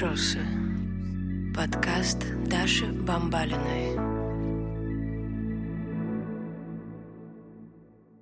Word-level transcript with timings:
Трусы. 0.00 0.38
Подкаст 1.54 2.24
Даши 2.46 2.90
Бамбалиной. 2.90 3.98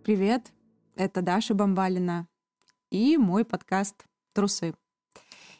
Привет, 0.02 0.52
это 0.96 1.22
Даша 1.22 1.54
Бамбалина 1.54 2.26
и 2.90 3.16
мой 3.16 3.44
подкаст 3.44 4.06
«Трусы». 4.32 4.74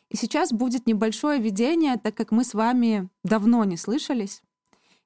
И 0.09 0.17
сейчас 0.17 0.53
будет 0.53 0.89
небольшое 0.89 1.41
введение, 1.41 1.97
так 1.99 2.17
как 2.17 2.33
мы 2.33 2.43
с 2.43 2.53
вами 2.53 3.09
давно 3.23 3.63
не 3.63 3.77
слышались. 3.77 4.43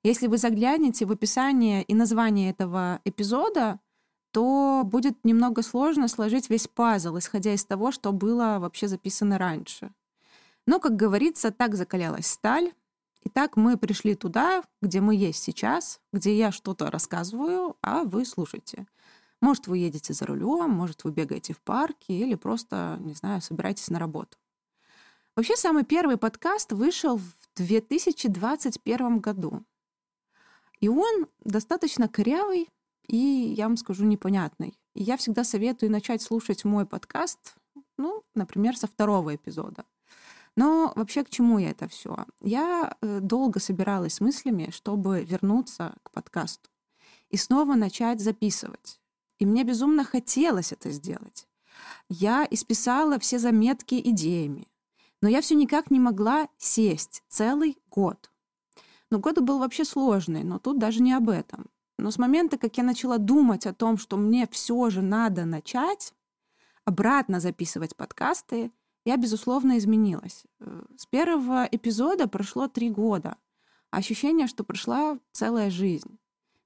Если 0.02 0.28
вы 0.28 0.38
заглянете 0.38 1.04
в 1.04 1.12
описание 1.12 1.82
и 1.82 1.94
название 1.94 2.48
этого 2.48 3.02
эпизода, 3.04 3.80
то 4.30 4.80
будет 4.86 5.22
немного 5.24 5.60
сложно 5.60 6.08
сложить 6.08 6.48
весь 6.48 6.68
пазл, 6.68 7.18
исходя 7.18 7.52
из 7.52 7.66
того, 7.66 7.92
что 7.92 8.12
было 8.12 8.56
вообще 8.58 8.88
записано 8.88 9.36
раньше. 9.36 9.92
Но, 10.66 10.80
как 10.80 10.96
говорится, 10.96 11.50
так 11.50 11.74
закалялась 11.74 12.26
сталь. 12.26 12.72
И 13.20 13.28
так 13.28 13.56
мы 13.56 13.76
пришли 13.76 14.14
туда, 14.16 14.64
где 14.80 15.00
мы 15.00 15.14
есть 15.14 15.42
сейчас, 15.42 16.00
где 16.12 16.36
я 16.36 16.50
что-то 16.50 16.90
рассказываю, 16.90 17.76
а 17.80 18.02
вы 18.02 18.24
слушаете. 18.24 18.86
Может, 19.40 19.68
вы 19.68 19.78
едете 19.78 20.12
за 20.12 20.26
рулем, 20.26 20.70
может, 20.70 21.04
вы 21.04 21.12
бегаете 21.12 21.52
в 21.52 21.60
парке 21.60 22.14
или 22.14 22.34
просто, 22.34 22.96
не 23.00 23.14
знаю, 23.14 23.40
собираетесь 23.40 23.90
на 23.90 23.98
работу. 23.98 24.38
Вообще, 25.36 25.56
самый 25.56 25.84
первый 25.84 26.16
подкаст 26.16 26.72
вышел 26.72 27.16
в 27.16 27.32
2021 27.56 29.18
году. 29.20 29.64
И 30.80 30.88
он 30.88 31.28
достаточно 31.44 32.08
корявый 32.08 32.68
и, 33.06 33.16
я 33.16 33.68
вам 33.68 33.76
скажу, 33.76 34.04
непонятный. 34.04 34.78
И 34.94 35.02
я 35.02 35.16
всегда 35.16 35.44
советую 35.44 35.90
начать 35.90 36.22
слушать 36.22 36.64
мой 36.64 36.86
подкаст, 36.86 37.54
ну, 37.96 38.22
например, 38.34 38.76
со 38.76 38.86
второго 38.86 39.34
эпизода. 39.34 39.84
Но 40.56 40.92
вообще 40.96 41.24
к 41.24 41.30
чему 41.30 41.58
я 41.58 41.70
это 41.70 41.88
все? 41.88 42.26
Я 42.40 42.96
э, 43.00 43.20
долго 43.20 43.58
собиралась 43.58 44.14
с 44.14 44.20
мыслями, 44.20 44.70
чтобы 44.70 45.24
вернуться 45.24 45.94
к 46.02 46.10
подкасту 46.10 46.68
и 47.30 47.36
снова 47.36 47.74
начать 47.74 48.20
записывать. 48.20 49.00
И 49.38 49.46
мне 49.46 49.64
безумно 49.64 50.04
хотелось 50.04 50.72
это 50.72 50.90
сделать. 50.90 51.48
Я 52.08 52.46
исписала 52.50 53.18
все 53.18 53.38
заметки 53.38 54.00
идеями, 54.04 54.68
но 55.22 55.28
я 55.28 55.40
все 55.40 55.54
никак 55.54 55.90
не 55.90 55.98
могла 55.98 56.48
сесть 56.58 57.24
целый 57.28 57.78
год. 57.90 58.30
Но 59.10 59.18
год 59.18 59.40
был 59.40 59.58
вообще 59.58 59.84
сложный, 59.84 60.44
но 60.44 60.58
тут 60.58 60.78
даже 60.78 61.02
не 61.02 61.12
об 61.12 61.30
этом. 61.30 61.70
Но 61.98 62.10
с 62.10 62.18
момента, 62.18 62.58
как 62.58 62.76
я 62.76 62.84
начала 62.84 63.18
думать 63.18 63.66
о 63.66 63.72
том, 63.74 63.96
что 63.96 64.16
мне 64.16 64.46
все 64.50 64.90
же 64.90 65.02
надо 65.02 65.44
начать 65.44 66.12
обратно 66.84 67.40
записывать 67.40 67.96
подкасты, 67.96 68.72
я, 69.04 69.16
безусловно, 69.16 69.78
изменилась. 69.78 70.44
Э, 70.60 70.82
с 70.96 71.06
первого 71.06 71.68
эпизода 71.70 72.28
прошло 72.28 72.68
три 72.68 72.90
года. 72.90 73.36
Ощущение, 73.90 74.46
что 74.46 74.64
прошла 74.64 75.18
целая 75.32 75.70
жизнь 75.70 76.18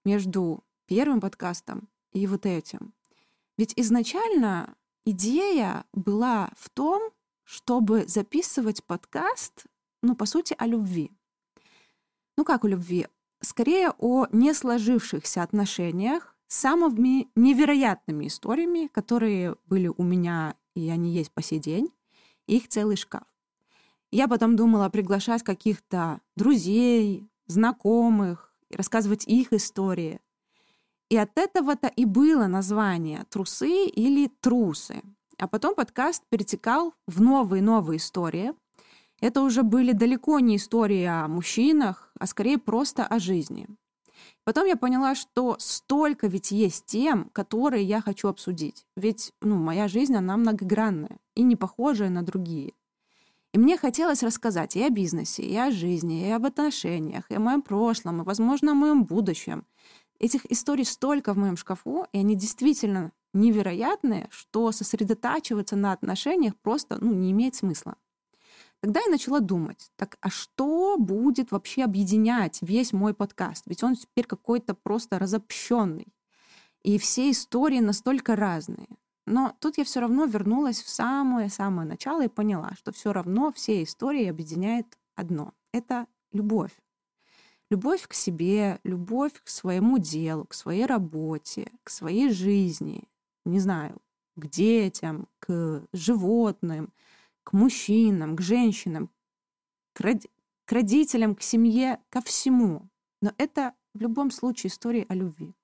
между 0.05 0.65
первым 0.87 1.21
подкастом 1.21 1.89
и 2.13 2.27
вот 2.27 2.47
этим. 2.47 2.95
Ведь 3.59 3.73
изначально 3.77 4.77
идея 5.05 5.85
была 5.93 6.51
в 6.57 6.69
том, 6.71 7.11
чтобы 7.43 8.07
записывать 8.07 8.85
подкаст, 8.85 9.65
ну, 10.03 10.15
по 10.15 10.27
сути, 10.27 10.55
о 10.59 10.67
любви. 10.67 11.11
Ну, 12.37 12.45
как 12.45 12.65
о 12.65 12.69
любви? 12.69 13.07
Скорее 13.41 13.93
о 13.99 14.27
не 14.31 14.53
сложившихся 14.53 15.43
отношениях 15.43 16.37
с 16.49 16.57
самыми 16.57 17.29
невероятными 17.35 18.27
историями, 18.27 18.89
которые 18.89 19.57
были 19.67 19.89
у 19.89 20.03
меня, 20.03 20.55
и 20.75 20.89
они 20.91 21.13
есть 21.13 21.33
по 21.33 21.43
сей 21.43 21.59
день, 21.59 21.91
их 22.47 22.69
целый 22.69 22.97
шкаф. 22.97 23.25
Я 24.11 24.29
потом 24.29 24.57
думала 24.57 24.89
приглашать 24.89 25.43
каких-то 25.43 26.21
друзей, 26.37 27.29
знакомых, 27.47 28.55
рассказывать 28.71 29.27
их 29.27 29.53
истории. 29.53 30.21
И 31.09 31.17
от 31.17 31.37
этого-то 31.39 31.89
и 31.89 32.05
было 32.05 32.47
название 32.47 33.25
«Трусы» 33.31 33.87
или 33.87 34.29
«Трусы». 34.41 35.03
А 35.39 35.47
потом 35.47 35.75
подкаст 35.75 36.25
перетекал 36.31 36.95
в 37.07 37.21
новые-новые 37.21 37.99
истории. 37.99 38.55
Это 39.21 39.43
уже 39.43 39.63
были 39.63 39.93
далеко 39.93 40.41
не 40.41 40.57
истории 40.57 41.05
о 41.05 41.29
мужчинах, 41.29 42.11
а 42.19 42.27
скорее 42.27 42.59
просто 42.59 43.07
о 43.07 43.19
жизни. 43.19 43.69
Потом 44.45 44.67
я 44.67 44.77
поняла, 44.77 45.15
что 45.15 45.57
столько 45.59 46.27
ведь 46.27 46.51
есть 46.51 46.87
тем, 46.87 47.31
которые 47.31 47.85
я 47.85 48.01
хочу 48.01 48.29
обсудить. 48.29 48.87
Ведь 48.97 49.33
ну, 49.41 49.57
моя 49.57 49.89
жизнь, 49.89 50.15
она 50.15 50.37
многогранная 50.37 51.19
и 51.35 51.43
не 51.43 51.57
похожая 51.57 52.11
на 52.11 52.23
другие. 52.23 52.73
И 53.53 53.59
мне 53.59 53.79
хотелось 53.79 54.23
рассказать 54.23 54.77
и 54.77 54.83
о 54.83 54.91
бизнесе, 54.91 55.43
и 55.43 55.57
о 55.57 55.71
жизни, 55.71 56.29
и 56.29 56.31
об 56.31 56.45
отношениях, 56.45 57.25
и 57.31 57.35
о 57.35 57.41
моем 57.41 57.63
прошлом, 57.63 58.21
и, 58.21 58.25
возможно, 58.25 58.73
о 58.73 58.75
моем 58.75 59.05
будущем. 59.05 59.65
Этих 60.19 60.45
историй 60.51 60.85
столько 60.85 61.33
в 61.33 61.39
моем 61.39 61.57
шкафу, 61.57 62.07
и 62.13 62.19
они 62.19 62.35
действительно 62.35 63.13
невероятные, 63.33 64.29
что 64.31 64.73
сосредотачиваться 64.73 65.77
на 65.77 65.93
отношениях 65.93 66.55
просто 66.57 66.99
ну, 67.01 67.13
не 67.13 67.33
имеет 67.33 67.55
смысла. 67.55 67.97
Тогда 68.87 69.01
я 69.01 69.09
начала 69.09 69.41
думать, 69.41 69.91
так 69.97 70.17
а 70.21 70.31
что 70.31 70.97
будет 70.97 71.51
вообще 71.51 71.83
объединять 71.83 72.61
весь 72.63 72.93
мой 72.93 73.15
подкаст? 73.15 73.65
Ведь 73.67 73.83
он 73.83 73.97
теперь 73.97 74.27
какой-то 74.27 74.75
просто 74.75 75.19
разобщенный. 75.19 76.07
И 76.85 76.97
все 76.99 77.33
истории 77.33 77.81
настолько 77.81 78.37
разные. 78.37 78.87
Но 79.27 79.57
тут 79.59 79.77
я 79.79 79.83
все 79.83 79.99
равно 79.99 80.27
вернулась 80.27 80.81
в 80.81 80.89
самое-самое 80.89 81.89
начало 81.89 82.27
и 82.27 82.29
поняла, 82.29 82.75
что 82.77 82.93
все 82.93 83.13
равно 83.13 83.51
все 83.51 83.83
истории 83.83 84.27
объединяет 84.27 84.97
одно. 85.17 85.53
Это 85.73 86.07
любовь. 86.31 86.81
Любовь 87.71 88.07
к 88.07 88.15
себе, 88.15 88.79
любовь 88.85 89.33
к 89.43 89.49
своему 89.49 89.99
делу, 89.99 90.45
к 90.45 90.55
своей 90.55 90.87
работе, 90.87 91.73
к 91.83 91.91
своей 91.91 92.31
жизни, 92.31 93.03
не 93.45 93.59
знаю, 93.59 94.01
к 94.37 94.47
детям, 94.47 95.27
к 95.41 95.83
животным, 95.93 96.93
к 97.47 97.53
мужчинам, 97.53 98.35
к 98.35 98.41
женщинам, 98.41 99.09
к, 99.93 100.01
род... 100.01 100.27
к 100.65 100.73
родителям, 100.73 101.37
к 101.37 101.43
семье, 101.43 102.01
ко 102.11 102.21
всему. 102.21 102.89
Но 103.23 103.33
это 103.39 103.73
в 103.95 104.01
любом 104.01 104.33
случае 104.33 104.69
история 104.71 105.07
о 105.09 105.15
любви. 105.15 105.55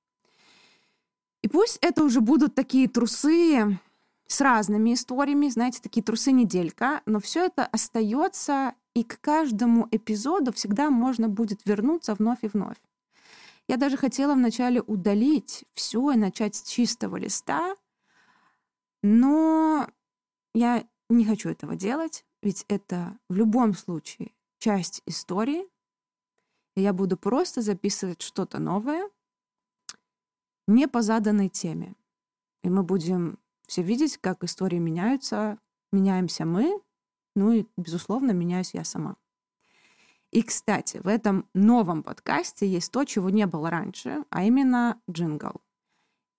И 1.43 1.49
пусть 1.49 1.79
это 1.81 2.05
уже 2.05 2.21
будут 2.21 2.55
такие 2.55 2.89
трусы 2.89 3.81
с 4.29 4.41
разными 4.41 4.95
историями, 4.95 5.49
знаете, 5.49 5.81
такие 5.83 6.05
трусы-неделька, 6.05 7.03
но 7.05 7.19
все 7.19 7.47
это 7.47 7.67
остается, 7.67 8.75
и 8.95 9.03
к 9.03 9.21
каждому 9.21 9.89
эпизоду 9.91 10.53
всегда 10.53 10.89
можно 10.89 11.29
будет 11.29 11.67
вернуться 11.67 12.15
вновь 12.15 12.45
и 12.45 12.49
вновь. 12.49 12.77
Я 13.67 13.77
даже 13.77 13.97
хотела 13.97 14.35
вначале 14.35 14.81
удалить 14.81 15.65
все 15.73 16.13
и 16.13 16.17
начать 16.17 16.55
с 16.55 16.63
чистого 16.63 17.17
листа, 17.17 17.75
но 19.03 19.89
я 20.55 20.85
не 21.15 21.25
хочу 21.25 21.49
этого 21.49 21.77
делать, 21.77 22.25
ведь 22.43 22.65
это 22.69 23.19
в 23.29 23.35
любом 23.35 23.75
случае 23.75 24.33
часть 24.59 25.03
истории. 25.07 25.65
И 26.77 26.81
я 26.81 26.93
буду 26.93 27.17
просто 27.17 27.61
записывать 27.61 28.23
что-то 28.23 28.59
новое 28.59 29.11
не 30.67 30.89
по 30.89 31.03
заданной 31.03 31.49
теме. 31.49 31.95
И 32.63 32.71
мы 32.71 32.83
будем 32.83 33.39
все 33.67 33.83
видеть, 33.83 34.19
как 34.19 34.45
истории 34.45 34.79
меняются. 34.79 35.59
Меняемся 35.93 36.47
мы, 36.47 36.81
ну 37.35 37.53
и, 37.53 37.67
безусловно, 37.77 38.33
меняюсь 38.33 38.75
я 38.75 38.85
сама. 38.85 39.17
И, 40.31 40.43
кстати, 40.43 40.99
в 40.99 41.09
этом 41.09 41.47
новом 41.53 42.03
подкасте 42.03 42.67
есть 42.67 42.91
то, 42.91 43.05
чего 43.05 43.29
не 43.29 43.47
было 43.47 43.69
раньше, 43.69 44.25
а 44.31 44.45
именно 44.45 45.01
джингл. 45.11 45.61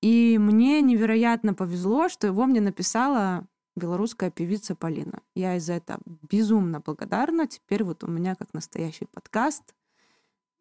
И 0.02 0.38
мне 0.40 0.82
невероятно 0.82 1.54
повезло, 1.54 2.10
что 2.10 2.28
его 2.28 2.46
мне 2.46 2.60
написала 2.60 3.48
белорусская 3.76 4.32
певица 4.32 4.76
Полина. 4.76 5.22
Я 5.36 5.56
из 5.56 5.66
за 5.66 5.74
этого 5.74 6.00
безумно 6.30 6.80
благодарна. 6.80 7.48
Теперь 7.48 7.84
вот 7.84 8.04
у 8.04 8.08
меня 8.08 8.36
как 8.36 8.54
настоящий 8.54 9.06
подкаст 9.06 9.74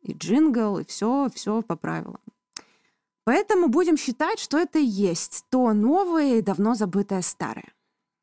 и 0.00 0.12
джингл, 0.12 0.78
и 0.78 0.84
все, 0.84 1.28
все 1.34 1.62
по 1.62 1.76
правилам. 1.76 2.20
Поэтому 3.24 3.68
будем 3.68 3.96
считать, 3.96 4.40
что 4.40 4.58
это 4.58 4.78
и 4.78 4.84
есть 4.84 5.44
то 5.48 5.72
новое 5.72 6.38
и 6.38 6.42
давно 6.42 6.74
забытое 6.74 7.22
старое. 7.22 7.72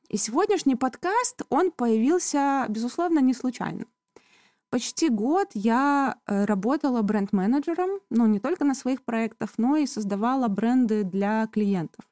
И 0.09 0.17
сегодняшний 0.17 0.75
подкаст, 0.75 1.43
он 1.49 1.71
появился, 1.71 2.65
безусловно, 2.67 3.19
не 3.19 3.33
случайно. 3.33 3.85
Почти 4.71 5.09
год 5.09 5.49
я 5.53 6.17
э, 6.25 6.45
работала 6.45 7.01
бренд-менеджером, 7.01 8.01
ну, 8.09 8.27
не 8.27 8.39
только 8.39 8.65
на 8.65 8.75
своих 8.75 9.03
проектах, 9.03 9.51
но 9.57 9.77
и 9.77 9.87
создавала 9.87 10.47
бренды 10.47 11.03
для 11.03 11.47
клиентов. 11.47 12.05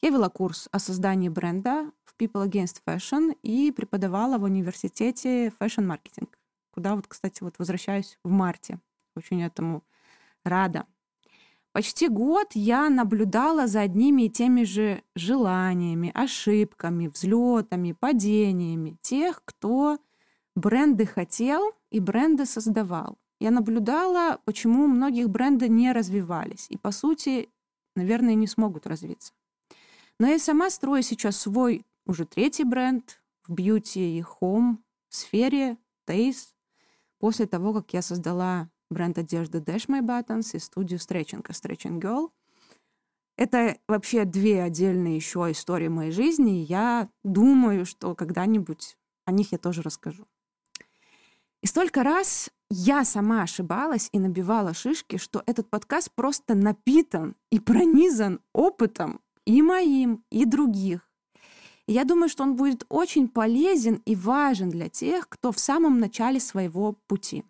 Я 0.00 0.10
вела 0.10 0.28
курс 0.28 0.68
о 0.72 0.78
создании 0.78 1.28
бренда 1.28 1.90
People 2.18 2.48
Against 2.48 2.82
Fashion 2.86 3.36
и 3.42 3.72
преподавала 3.72 4.38
в 4.38 4.44
университете 4.44 5.48
fashion 5.60 5.84
маркетинг, 5.84 6.38
куда 6.72 6.94
вот, 6.94 7.06
кстати, 7.06 7.42
вот 7.42 7.54
возвращаюсь 7.58 8.18
в 8.24 8.30
марте. 8.30 8.78
Очень 9.16 9.42
этому 9.42 9.82
рада. 10.44 10.86
Почти 11.72 12.08
год 12.08 12.48
я 12.54 12.90
наблюдала 12.90 13.66
за 13.66 13.80
одними 13.80 14.22
и 14.22 14.30
теми 14.30 14.64
же 14.64 15.02
желаниями, 15.16 16.10
ошибками, 16.14 17.08
взлетами, 17.08 17.92
падениями 17.92 18.98
тех, 19.00 19.42
кто 19.44 19.98
бренды 20.54 21.06
хотел 21.06 21.72
и 21.90 21.98
бренды 21.98 22.44
создавал. 22.44 23.16
Я 23.40 23.50
наблюдала, 23.50 24.38
почему 24.44 24.86
многих 24.86 25.30
бренды 25.30 25.68
не 25.68 25.92
развивались. 25.92 26.66
И, 26.68 26.76
по 26.76 26.90
сути, 26.90 27.48
наверное, 27.96 28.34
не 28.34 28.46
смогут 28.46 28.86
развиться. 28.86 29.32
Но 30.20 30.28
я 30.28 30.38
сама 30.38 30.70
строю 30.70 31.02
сейчас 31.02 31.38
свой 31.38 31.84
уже 32.06 32.24
третий 32.24 32.64
бренд 32.64 33.22
в 33.46 33.52
бьюти 33.52 34.18
и 34.18 34.22
хом 34.22 34.84
сфере, 35.08 35.78
Тейс, 36.06 36.54
после 37.18 37.46
того, 37.46 37.72
как 37.72 37.92
я 37.92 38.02
создала 38.02 38.70
бренд 38.90 39.18
одежды 39.18 39.58
Dash 39.58 39.86
My 39.88 40.00
Buttons 40.00 40.56
и 40.56 40.58
студию 40.58 40.98
стретчинга 40.98 41.52
Stretching 41.52 42.00
Girl. 42.00 42.30
Это 43.36 43.78
вообще 43.88 44.24
две 44.24 44.62
отдельные 44.62 45.16
еще 45.16 45.50
истории 45.50 45.88
моей 45.88 46.12
жизни. 46.12 46.64
Я 46.68 47.08
думаю, 47.24 47.86
что 47.86 48.14
когда-нибудь 48.14 48.96
о 49.24 49.32
них 49.32 49.52
я 49.52 49.58
тоже 49.58 49.82
расскажу. 49.82 50.26
И 51.62 51.66
столько 51.66 52.02
раз 52.02 52.50
я 52.70 53.04
сама 53.04 53.42
ошибалась 53.42 54.08
и 54.12 54.18
набивала 54.18 54.74
шишки, 54.74 55.16
что 55.16 55.42
этот 55.46 55.70
подкаст 55.70 56.10
просто 56.14 56.54
напитан 56.54 57.36
и 57.50 57.60
пронизан 57.60 58.40
опытом 58.52 59.20
и 59.46 59.62
моим, 59.62 60.24
и 60.30 60.44
других. 60.44 61.11
Я 61.86 62.04
думаю, 62.04 62.28
что 62.28 62.44
он 62.44 62.54
будет 62.56 62.84
очень 62.88 63.28
полезен 63.28 64.02
и 64.04 64.14
важен 64.14 64.70
для 64.70 64.88
тех, 64.88 65.28
кто 65.28 65.50
в 65.50 65.58
самом 65.58 65.98
начале 65.98 66.38
своего 66.38 66.92
пути. 67.06 67.44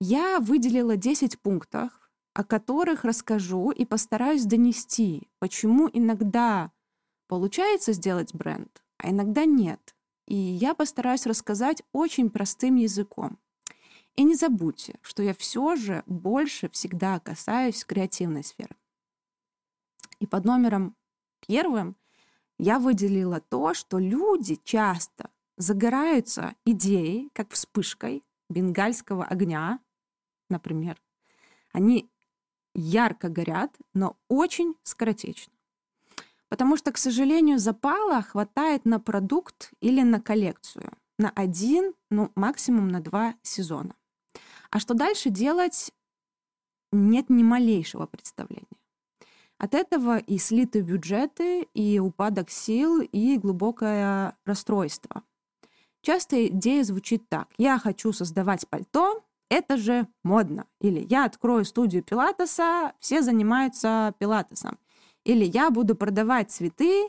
Я 0.00 0.38
выделила 0.38 0.96
10 0.96 1.40
пунктов, 1.40 1.90
о 2.32 2.44
которых 2.44 3.04
расскажу 3.04 3.70
и 3.70 3.84
постараюсь 3.84 4.44
донести, 4.44 5.28
почему 5.38 5.88
иногда 5.92 6.72
получается 7.28 7.92
сделать 7.92 8.34
бренд, 8.34 8.84
а 8.98 9.10
иногда 9.10 9.44
нет. 9.44 9.94
И 10.26 10.34
я 10.34 10.74
постараюсь 10.74 11.26
рассказать 11.26 11.82
очень 11.92 12.30
простым 12.30 12.76
языком. 12.76 13.38
И 14.16 14.22
не 14.22 14.36
забудьте, 14.36 14.98
что 15.02 15.22
я 15.22 15.34
все 15.34 15.76
же 15.76 16.02
больше 16.06 16.68
всегда 16.70 17.18
касаюсь 17.18 17.84
креативной 17.84 18.44
сферы. 18.44 18.76
И 20.20 20.26
под 20.26 20.44
номером 20.44 20.96
первым 21.46 21.96
я 22.58 22.78
выделила 22.78 23.40
то, 23.40 23.74
что 23.74 23.98
люди 23.98 24.60
часто 24.64 25.30
загораются 25.56 26.54
идеей, 26.64 27.30
как 27.32 27.52
вспышкой 27.52 28.24
бенгальского 28.48 29.24
огня, 29.24 29.80
например. 30.48 31.00
Они 31.72 32.10
ярко 32.74 33.28
горят, 33.28 33.76
но 33.92 34.16
очень 34.28 34.74
скоротечно. 34.82 35.52
Потому 36.48 36.76
что, 36.76 36.92
к 36.92 36.98
сожалению, 36.98 37.58
запала 37.58 38.22
хватает 38.22 38.84
на 38.84 39.00
продукт 39.00 39.72
или 39.80 40.02
на 40.02 40.20
коллекцию. 40.20 40.92
На 41.18 41.30
один, 41.30 41.94
ну, 42.10 42.30
максимум 42.34 42.88
на 42.88 43.00
два 43.00 43.34
сезона. 43.42 43.94
А 44.70 44.78
что 44.80 44.94
дальше 44.94 45.30
делать, 45.30 45.92
нет 46.92 47.30
ни 47.30 47.42
малейшего 47.42 48.06
представления. 48.06 48.66
От 49.64 49.74
этого 49.74 50.18
и 50.18 50.36
слиты 50.36 50.82
бюджеты, 50.82 51.62
и 51.72 51.98
упадок 51.98 52.50
сил, 52.50 53.00
и 53.00 53.38
глубокое 53.38 54.36
расстройство. 54.44 55.22
Часто 56.02 56.48
идея 56.48 56.84
звучит 56.84 57.26
так. 57.30 57.48
Я 57.56 57.78
хочу 57.78 58.12
создавать 58.12 58.68
пальто, 58.68 59.24
это 59.48 59.78
же 59.78 60.06
модно. 60.22 60.66
Или 60.82 61.06
я 61.08 61.24
открою 61.24 61.64
студию 61.64 62.02
пилатеса, 62.02 62.92
все 63.00 63.22
занимаются 63.22 64.12
пилатесом. 64.18 64.78
Или 65.24 65.46
я 65.46 65.70
буду 65.70 65.94
продавать 65.94 66.50
цветы, 66.50 67.08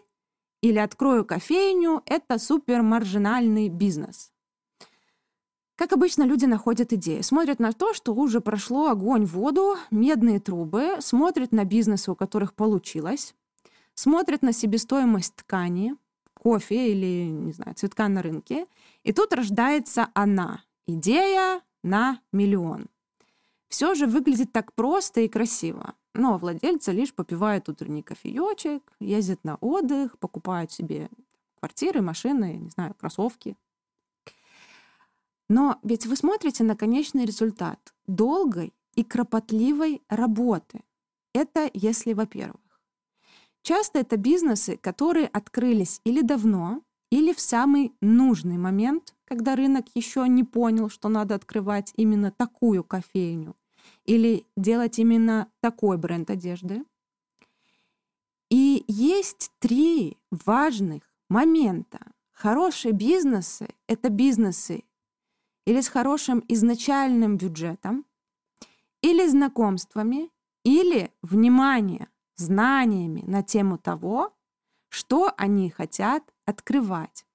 или 0.62 0.78
открою 0.78 1.26
кофейню, 1.26 2.04
это 2.06 2.40
супер 2.40 2.84
маржинальный 2.84 3.68
бизнес. 3.68 4.32
Как 5.76 5.92
обычно, 5.92 6.24
люди 6.24 6.46
находят 6.46 6.94
идеи, 6.94 7.22
смотрят 7.22 7.60
на 7.60 7.74
то, 7.74 7.94
что 7.94 8.14
уже 8.14 8.40
прошло 8.40 8.88
огонь, 8.88 9.26
воду, 9.26 9.76
медные 9.92 10.40
трубы, 10.40 10.98
смотрят 11.00 11.52
на 11.52 11.66
бизнесы, 11.66 12.12
у 12.12 12.16
которых 12.16 12.54
получилось, 12.54 13.36
смотрят 13.94 14.42
на 14.42 14.54
себестоимость 14.54 15.36
ткани, 15.36 15.96
кофе 16.34 16.92
или, 16.92 17.30
не 17.30 17.52
знаю, 17.52 17.76
цветка 17.76 18.08
на 18.08 18.22
рынке, 18.22 18.68
и 19.04 19.12
тут 19.12 19.34
рождается 19.34 20.08
она, 20.14 20.64
идея 20.88 21.62
на 21.84 22.22
миллион. 22.32 22.88
Все 23.68 23.96
же 23.96 24.08
выглядит 24.08 24.54
так 24.54 24.74
просто 24.74 25.22
и 25.22 25.28
красиво. 25.28 25.96
Но 26.14 26.38
владельцы 26.38 26.94
лишь 26.94 27.14
попивают 27.14 27.68
утренний 27.68 28.02
кофеечек, 28.02 28.82
ездят 29.02 29.44
на 29.44 29.56
отдых, 29.56 30.18
покупают 30.20 30.72
себе 30.72 31.10
квартиры, 31.60 32.02
машины, 32.02 32.54
не 32.58 32.70
знаю, 32.70 32.94
кроссовки. 32.94 33.58
Но 35.48 35.80
ведь 35.84 36.06
вы 36.06 36.16
смотрите 36.16 36.64
на 36.64 36.76
конечный 36.76 37.26
результат 37.26 37.94
долгой 38.08 38.74
и 38.96 39.04
кропотливой 39.04 40.02
работы. 40.10 40.82
Это 41.34 41.70
если, 41.74 42.14
во-первых. 42.14 42.62
Часто 43.62 44.00
это 44.00 44.18
бизнесы, 44.18 44.78
которые 44.78 45.28
открылись 45.28 46.02
или 46.04 46.22
давно, 46.22 46.82
или 47.12 47.34
в 47.34 47.40
самый 47.40 47.94
нужный 48.02 48.58
момент, 48.58 49.16
когда 49.26 49.56
рынок 49.56 49.86
еще 49.96 50.28
не 50.28 50.44
понял, 50.44 50.90
что 50.90 51.10
надо 51.10 51.36
открывать 51.36 51.94
именно 51.96 52.32
такую 52.32 52.84
кофейню 52.84 53.56
или 54.06 54.46
делать 54.56 55.00
именно 55.00 55.50
такой 55.62 55.98
бренд 55.98 56.30
одежды. 56.30 56.84
И 58.50 58.84
есть 58.88 59.52
три 59.60 60.18
важных 60.32 61.04
момента. 61.30 62.00
Хорошие 62.32 62.92
бизнесы— 62.92 63.68
это 63.88 64.10
бизнесы 64.10 64.84
или 65.66 65.82
с 65.82 65.88
хорошим 65.88 66.44
изначальным 66.48 67.38
бюджетом, 67.38 68.06
или 69.02 69.28
знакомствами, 69.28 70.30
или, 70.64 71.12
внимание, 71.22 72.08
знаниями 72.36 73.24
на 73.28 73.44
тему 73.44 73.78
того, 73.78 74.34
что 74.90 75.34
они 75.38 75.70
хотят 75.70 76.24
открывать. 76.46 77.26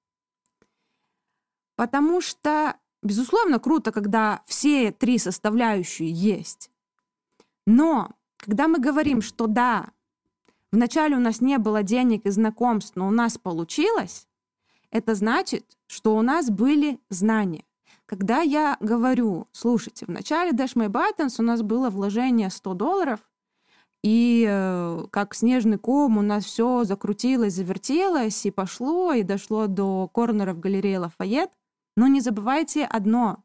Потому 1.76 2.20
что, 2.20 2.76
безусловно, 3.02 3.58
круто, 3.58 3.92
когда 3.92 4.42
все 4.46 4.92
три 4.92 5.18
составляющие 5.18 6.10
есть. 6.10 6.70
Но 7.66 8.10
когда 8.36 8.68
мы 8.68 8.78
говорим, 8.78 9.22
что 9.22 9.46
да, 9.46 9.90
вначале 10.72 11.16
у 11.16 11.20
нас 11.20 11.40
не 11.40 11.58
было 11.58 11.82
денег 11.82 12.26
и 12.26 12.30
знакомств, 12.30 12.96
но 12.96 13.06
у 13.06 13.10
нас 13.10 13.38
получилось, 13.38 14.26
это 14.90 15.14
значит, 15.14 15.78
что 15.86 16.16
у 16.16 16.22
нас 16.22 16.50
были 16.50 17.00
знания. 17.08 17.64
Когда 18.10 18.40
я 18.40 18.76
говорю, 18.80 19.46
слушайте, 19.52 20.04
в 20.04 20.08
начале 20.08 20.50
Dash 20.50 20.74
My 20.74 20.88
Buttons 20.88 21.36
у 21.38 21.44
нас 21.44 21.62
было 21.62 21.90
вложение 21.90 22.50
100 22.50 22.74
долларов, 22.74 23.20
и 24.02 24.44
э, 24.50 25.04
как 25.12 25.32
снежный 25.32 25.78
ком 25.78 26.18
у 26.18 26.20
нас 26.20 26.44
все 26.44 26.82
закрутилось, 26.82 27.54
завертелось, 27.54 28.44
и 28.46 28.50
пошло, 28.50 29.12
и 29.12 29.22
дошло 29.22 29.68
до 29.68 30.08
корнера 30.08 30.54
в 30.54 30.58
галерее 30.58 30.98
Лафайет. 30.98 31.52
Но 31.96 32.08
не 32.08 32.20
забывайте 32.20 32.84
одно. 32.84 33.44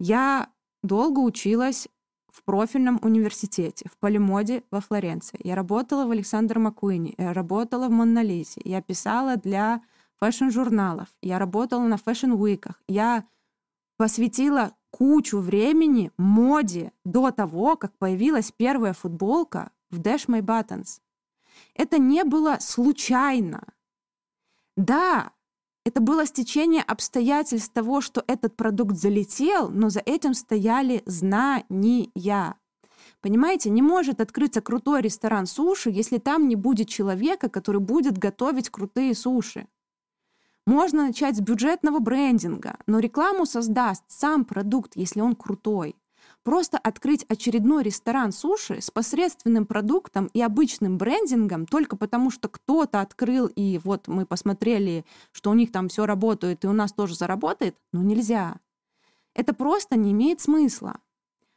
Я 0.00 0.48
долго 0.82 1.20
училась 1.20 1.86
в 2.32 2.42
профильном 2.42 2.98
университете, 3.00 3.88
в 3.88 3.96
Polimoda 3.96 4.64
во 4.72 4.80
Флоренции. 4.80 5.38
Я 5.44 5.54
работала 5.54 6.04
в 6.04 6.10
Alexander 6.10 6.58
McQueen 6.58 7.02
е, 7.02 7.14
я 7.16 7.32
работала 7.32 7.86
в 7.86 7.92
Monnalisa, 7.92 8.60
я 8.64 8.82
писала 8.82 9.36
для 9.36 9.82
fashion-журналов, 10.18 11.14
я 11.22 11.38
работала 11.38 11.84
на 11.84 11.96
fashion 11.96 12.36
week 12.36 12.59
ах, 12.59 12.82
я 12.88 13.24
посвятила 13.96 14.74
кучу 14.90 15.38
времени 15.38 16.12
моде 16.16 16.92
до 17.04 17.30
того, 17.30 17.76
как 17.76 17.96
появилась 17.98 18.52
первая 18.52 18.92
футболка 18.92 19.70
в 19.90 20.00
Dash 20.00 20.26
My 20.26 20.40
Buttons. 20.40 21.00
Это 21.74 21.98
не 21.98 22.24
было 22.24 22.58
случайно. 22.60 23.64
Да, 24.76 25.32
это 25.84 26.00
было 26.00 26.26
стечение 26.26 26.82
обстоятельств 26.82 27.72
того, 27.72 28.00
что 28.00 28.22
этот 28.26 28.56
продукт 28.56 28.96
залетел, 28.96 29.68
но 29.68 29.88
за 29.90 30.00
этим 30.00 30.34
стояли 30.34 31.02
знания. 31.06 32.54
Понимаете, 33.20 33.70
не 33.70 33.82
может 33.82 34.20
открыться 34.20 34.60
крутой 34.60 35.02
ресторан 35.02 35.46
суши, 35.46 35.90
если 35.90 36.18
там 36.18 36.48
не 36.48 36.56
будет 36.56 36.88
человека, 36.88 37.48
который 37.48 37.80
будет 37.80 38.18
готовить 38.18 38.70
крутые 38.70 39.14
суши. 39.14 39.66
Можно 40.66 41.06
начать 41.08 41.36
с 41.36 41.40
бюджетного 41.40 41.98
брендинга, 41.98 42.76
но 42.86 43.00
рекламу 43.00 43.46
создаст 43.46 44.04
сам 44.06 44.44
продукт, 44.44 44.92
если 44.94 45.20
он 45.20 45.34
крутой. 45.34 45.96
Просто 46.44 46.78
открыть 46.78 47.24
очередной 47.28 47.82
ресторан 47.82 48.32
суши 48.32 48.80
с 48.80 48.90
посредственным 48.90 49.66
продуктом 49.66 50.26
и 50.32 50.40
обычным 50.40 50.98
брендингом 50.98 51.66
только 51.66 51.96
потому, 51.96 52.30
что 52.30 52.48
кто-то 52.48 53.00
открыл, 53.00 53.46
и 53.46 53.80
вот 53.82 54.06
мы 54.06 54.24
посмотрели, 54.24 55.04
что 55.32 55.50
у 55.50 55.54
них 55.54 55.72
там 55.72 55.88
все 55.88 56.06
работает, 56.06 56.64
и 56.64 56.68
у 56.68 56.72
нас 56.72 56.92
тоже 56.92 57.16
заработает, 57.16 57.76
ну 57.92 58.02
нельзя. 58.02 58.56
Это 59.34 59.54
просто 59.54 59.96
не 59.96 60.12
имеет 60.12 60.40
смысла. 60.40 60.98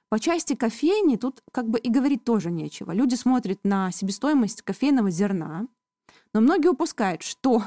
По 0.09 0.19
части 0.19 0.55
кофейни 0.55 1.15
тут 1.15 1.41
как 1.51 1.67
бы 1.67 1.77
и 1.77 1.89
говорить 1.89 2.23
тоже 2.23 2.51
нечего. 2.51 2.91
Люди 2.91 3.15
смотрят 3.15 3.59
на 3.63 3.91
себестоимость 3.91 4.61
кофейного 4.61 5.09
зерна, 5.09 5.67
но 6.33 6.41
многие 6.41 6.69
упускают, 6.69 7.21
что 7.21 7.63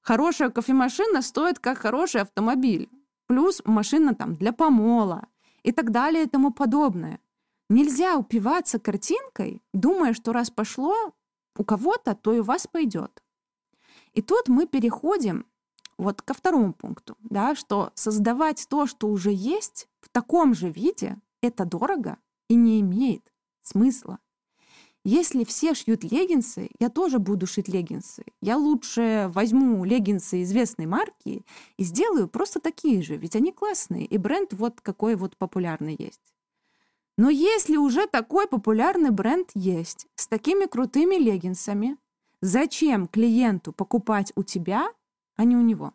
Хорошая 0.00 0.50
кофемашина 0.50 1.22
стоит 1.22 1.58
как 1.58 1.78
хороший 1.78 2.22
автомобиль. 2.22 2.88
плюс 3.26 3.60
машина 3.64 4.14
там 4.14 4.34
для 4.34 4.52
помола 4.52 5.28
и 5.62 5.72
так 5.72 5.90
далее 5.90 6.24
и 6.24 6.28
тому 6.28 6.50
подобное. 6.50 7.20
Нельзя 7.68 8.16
упиваться 8.16 8.78
картинкой, 8.78 9.62
думая, 9.74 10.14
что 10.14 10.32
раз 10.32 10.50
пошло 10.50 10.94
у 11.56 11.64
кого-то, 11.64 12.14
то 12.14 12.32
и 12.32 12.38
у 12.38 12.42
вас 12.42 12.66
пойдет. 12.66 13.22
И 14.14 14.22
тут 14.22 14.48
мы 14.48 14.66
переходим 14.66 15.46
вот 15.98 16.22
ко 16.22 16.32
второму 16.32 16.72
пункту, 16.72 17.16
да, 17.20 17.54
что 17.54 17.92
создавать 17.94 18.66
то, 18.70 18.86
что 18.86 19.08
уже 19.08 19.30
есть 19.32 19.88
в 20.00 20.08
таком 20.08 20.54
же 20.54 20.70
виде, 20.70 21.18
это 21.42 21.64
дорого 21.64 22.16
и 22.48 22.54
не 22.54 22.80
имеет 22.80 23.30
смысла. 23.62 24.18
Если 25.04 25.44
все 25.44 25.74
шьют 25.74 26.04
леггинсы, 26.04 26.70
я 26.78 26.90
тоже 26.90 27.18
буду 27.18 27.46
шить 27.46 27.68
леггинсы. 27.68 28.24
Я 28.40 28.56
лучше 28.56 29.30
возьму 29.32 29.84
леггинсы 29.84 30.42
известной 30.42 30.86
марки 30.86 31.44
и 31.76 31.84
сделаю 31.84 32.28
просто 32.28 32.60
такие 32.60 33.02
же, 33.02 33.16
ведь 33.16 33.36
они 33.36 33.52
классные, 33.52 34.04
и 34.04 34.18
бренд 34.18 34.52
вот 34.52 34.80
какой 34.80 35.14
вот 35.14 35.36
популярный 35.36 35.96
есть. 35.98 36.34
Но 37.16 37.30
если 37.30 37.76
уже 37.76 38.06
такой 38.06 38.46
популярный 38.46 39.10
бренд 39.10 39.50
есть, 39.54 40.06
с 40.14 40.28
такими 40.28 40.66
крутыми 40.66 41.16
леггинсами, 41.16 41.96
зачем 42.40 43.08
клиенту 43.08 43.72
покупать 43.72 44.32
у 44.36 44.42
тебя, 44.42 44.92
а 45.36 45.44
не 45.44 45.56
у 45.56 45.60
него? 45.60 45.94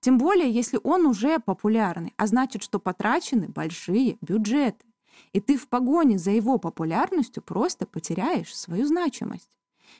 Тем 0.00 0.18
более, 0.18 0.50
если 0.50 0.78
он 0.82 1.04
уже 1.06 1.40
популярный, 1.40 2.14
а 2.16 2.26
значит, 2.26 2.62
что 2.62 2.78
потрачены 2.78 3.48
большие 3.48 4.18
бюджеты. 4.20 4.86
И 5.32 5.40
ты 5.40 5.56
в 5.56 5.68
погоне 5.68 6.18
за 6.18 6.30
его 6.30 6.58
популярностью 6.58 7.42
просто 7.42 7.86
потеряешь 7.86 8.56
свою 8.56 8.86
значимость. 8.86 9.50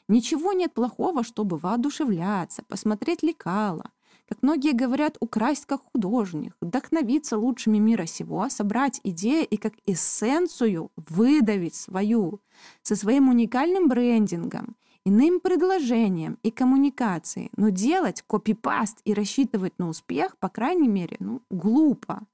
Ничего 0.08 0.52
нет 0.52 0.74
плохого, 0.74 1.22
чтобы 1.24 1.58
воодушевляться, 1.58 2.62
посмотреть 2.68 3.22
лекала, 3.22 3.90
как 4.28 4.42
многие 4.42 4.72
говорят, 4.72 5.16
украсть 5.20 5.66
как 5.66 5.82
художник, 5.92 6.56
вдохновиться 6.60 7.38
лучшими 7.38 7.78
мира 7.78 8.06
сего, 8.06 8.48
собрать 8.48 9.00
идеи 9.04 9.44
и 9.44 9.56
как 9.56 9.74
эссенцию 9.86 10.90
выдавить 10.96 11.76
свою 11.76 12.40
со 12.82 12.96
своим 12.96 13.28
уникальным 13.28 13.88
брендингом, 13.88 14.76
иным 15.04 15.38
предложением 15.38 16.38
и 16.42 16.50
коммуникацией. 16.50 17.50
Но 17.56 17.68
делать 17.68 18.22
копипаст 18.26 19.00
и 19.04 19.14
рассчитывать 19.14 19.78
на 19.78 19.88
успех, 19.88 20.36
по 20.38 20.48
крайней 20.48 20.88
мере, 20.88 21.16
ну, 21.20 21.42
глупо. 21.50 22.26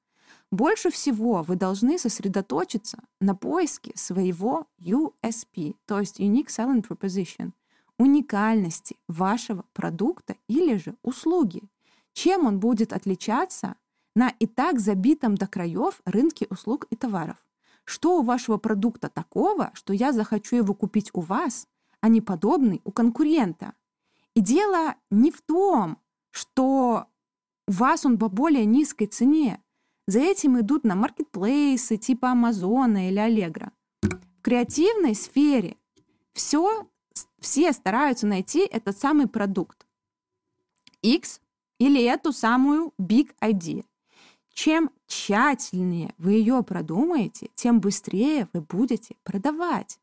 Больше 0.52 0.90
всего 0.90 1.42
вы 1.42 1.56
должны 1.56 1.98
сосредоточиться 1.98 3.02
на 3.22 3.34
поиске 3.34 3.92
своего 3.94 4.66
USP, 4.78 5.76
то 5.86 5.98
есть 5.98 6.20
Unique 6.20 6.48
Selling 6.48 6.86
Proposition, 6.86 7.52
уникальности 7.98 8.98
вашего 9.08 9.64
продукта 9.72 10.36
или 10.48 10.76
же 10.76 10.94
услуги. 11.02 11.62
Чем 12.12 12.44
он 12.44 12.60
будет 12.60 12.92
отличаться 12.92 13.76
на 14.14 14.28
и 14.28 14.46
так 14.46 14.78
забитом 14.78 15.36
до 15.36 15.46
краев 15.46 16.02
рынке 16.04 16.46
услуг 16.50 16.86
и 16.90 16.96
товаров? 16.96 17.38
Что 17.84 18.18
у 18.18 18.22
вашего 18.22 18.58
продукта 18.58 19.08
такого, 19.08 19.70
что 19.72 19.94
я 19.94 20.12
захочу 20.12 20.56
его 20.56 20.74
купить 20.74 21.08
у 21.14 21.22
вас, 21.22 21.66
а 22.02 22.08
не 22.08 22.20
подобный 22.20 22.82
у 22.84 22.92
конкурента? 22.92 23.72
И 24.34 24.42
дело 24.42 24.96
не 25.10 25.30
в 25.30 25.40
том, 25.40 25.96
что 26.30 27.06
у 27.66 27.72
вас 27.72 28.04
он 28.04 28.18
по 28.18 28.28
более 28.28 28.66
низкой 28.66 29.06
цене. 29.06 29.62
За 30.06 30.18
этим 30.18 30.58
идут 30.60 30.84
на 30.84 30.94
маркетплейсы 30.94 31.96
типа 31.96 32.32
Амазона 32.32 33.08
или 33.08 33.18
Аллегра. 33.18 33.72
В 34.02 34.42
креативной 34.42 35.14
сфере 35.14 35.76
все, 36.32 36.88
все 37.38 37.72
стараются 37.72 38.26
найти 38.26 38.60
этот 38.60 38.98
самый 38.98 39.28
продукт. 39.28 39.86
X 41.02 41.40
или 41.78 42.02
эту 42.02 42.32
самую 42.32 42.92
big 43.00 43.30
idea. 43.40 43.84
Чем 44.54 44.90
тщательнее 45.06 46.14
вы 46.18 46.32
ее 46.32 46.62
продумаете, 46.62 47.48
тем 47.54 47.80
быстрее 47.80 48.48
вы 48.52 48.60
будете 48.60 49.16
продавать. 49.22 49.98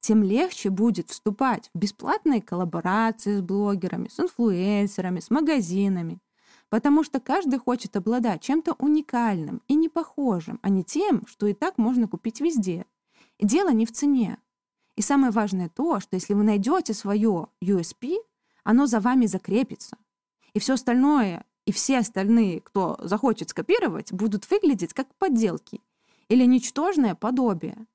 Тем 0.00 0.22
легче 0.22 0.68
будет 0.68 1.10
вступать 1.10 1.70
в 1.72 1.78
бесплатные 1.78 2.42
коллаборации 2.42 3.36
с 3.36 3.40
блогерами, 3.40 4.08
с 4.08 4.20
инфлюенсерами, 4.20 5.20
с 5.20 5.30
магазинами. 5.30 6.18
Потому 6.70 7.04
что 7.04 7.20
каждый 7.20 7.58
хочет 7.58 7.96
обладать 7.96 8.42
чем-то 8.42 8.74
уникальным 8.78 9.62
и 9.68 9.74
непохожим, 9.74 10.58
а 10.62 10.68
не 10.68 10.82
тем, 10.82 11.26
что 11.26 11.46
и 11.46 11.54
так 11.54 11.78
можно 11.78 12.08
купить 12.08 12.40
везде. 12.40 12.86
Дело 13.40 13.70
не 13.70 13.86
в 13.86 13.92
цене. 13.92 14.38
И 14.96 15.02
самое 15.02 15.32
важное 15.32 15.68
то, 15.68 16.00
что 16.00 16.14
если 16.14 16.34
вы 16.34 16.44
найдете 16.44 16.94
свое 16.94 17.48
USP, 17.62 18.16
оно 18.62 18.86
за 18.86 19.00
вами 19.00 19.26
закрепится. 19.26 19.98
И 20.52 20.58
все 20.58 20.74
остальное, 20.74 21.44
и 21.66 21.72
все 21.72 21.98
остальные, 21.98 22.60
кто 22.60 22.96
захочет 23.00 23.50
скопировать, 23.50 24.12
будут 24.12 24.50
выглядеть 24.50 24.94
как 24.94 25.14
подделки 25.16 25.80
или 26.28 26.44
ничтожное 26.44 27.14
подобие. 27.14 27.86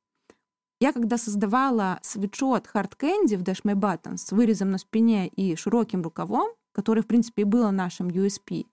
Я 0.79 0.93
когда 0.93 1.17
создавала 1.17 1.99
свитшот 2.03 2.69
Hard 2.73 2.97
Candy 2.97 3.37
в 3.37 3.43
Dash 3.43 3.63
My 3.63 3.75
Buttons 3.75 4.17
с 4.17 4.31
вырезом 4.31 4.71
на 4.71 4.77
спине 4.77 5.27
и 5.27 5.55
широким 5.55 6.01
рукавом, 6.01 6.49
который, 6.71 7.03
в 7.03 7.07
принципе, 7.07 7.43
и 7.43 7.45
было 7.45 7.71
нашим 7.71 8.07
USP, 8.07 8.65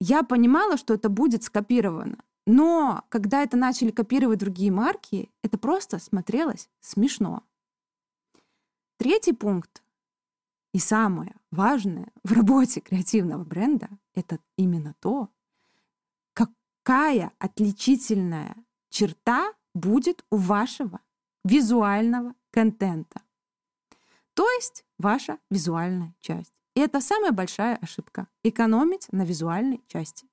я 0.00 0.22
понимала, 0.22 0.76
что 0.76 0.94
это 0.94 1.08
будет 1.08 1.42
скопировано. 1.42 2.18
Но 2.46 3.04
когда 3.10 3.42
это 3.42 3.56
начали 3.56 3.90
копировать 3.90 4.38
другие 4.38 4.70
марки, 4.70 5.30
это 5.42 5.58
просто 5.58 5.98
смотрелось 5.98 6.70
смешно. 6.80 7.42
Третий 8.96 9.32
пункт 9.32 9.82
и 10.72 10.78
самое 10.78 11.34
важное 11.50 12.10
в 12.24 12.32
работе 12.32 12.80
креативного 12.80 13.44
бренда— 13.44 13.88
это 14.14 14.38
именно 14.56 14.94
то, 15.00 15.28
какая 16.32 17.32
отличительная 17.38 18.56
черта 18.88 19.52
будет 19.74 20.24
у 20.30 20.36
вашего 20.36 21.00
визуального 21.44 22.34
контента. 22.50 23.22
То 24.38 24.48
есть 24.50 24.84
ваша 24.98 25.38
визуальная 25.50 26.14
часть. 26.20 26.52
И 26.76 26.80
это 26.80 27.00
самая 27.00 27.32
большая 27.32 27.74
ошибка— 27.74 28.28
экономить 28.44 29.08
на 29.10 29.24
визуальной 29.24 29.82
части. 29.88 30.28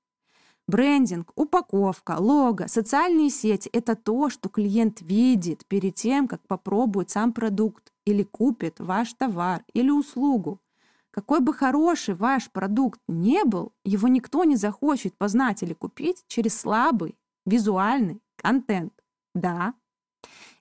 Брендинг, 0.67 1.31
упаковка, 1.33 2.17
лого, 2.19 2.67
социальные 2.67 3.31
сети— 3.31 3.67
это 3.73 3.95
то, 3.95 4.29
что 4.29 4.47
клиент 4.49 5.01
видит 5.01 5.65
перед 5.65 5.95
тем, 5.95 6.27
как 6.27 6.45
попробует 6.45 7.09
сам 7.09 7.33
продукт 7.33 7.91
или 8.05 8.21
купит 8.21 8.79
ваш 8.79 9.11
товар 9.13 9.63
или 9.73 9.89
услугу. 9.89 10.61
Какой 11.09 11.39
бы 11.39 11.51
хороший 11.51 12.13
ваш 12.13 12.51
продукт 12.51 13.01
не 13.07 13.43
был, 13.43 13.73
его 13.83 14.07
никто 14.07 14.43
не 14.43 14.55
захочет 14.55 15.17
познать 15.17 15.63
или 15.63 15.73
купить 15.73 16.23
через 16.27 16.59
слабый 16.59 17.15
визуальный 17.47 18.21
контент. 18.35 18.93
Да, 19.33 19.73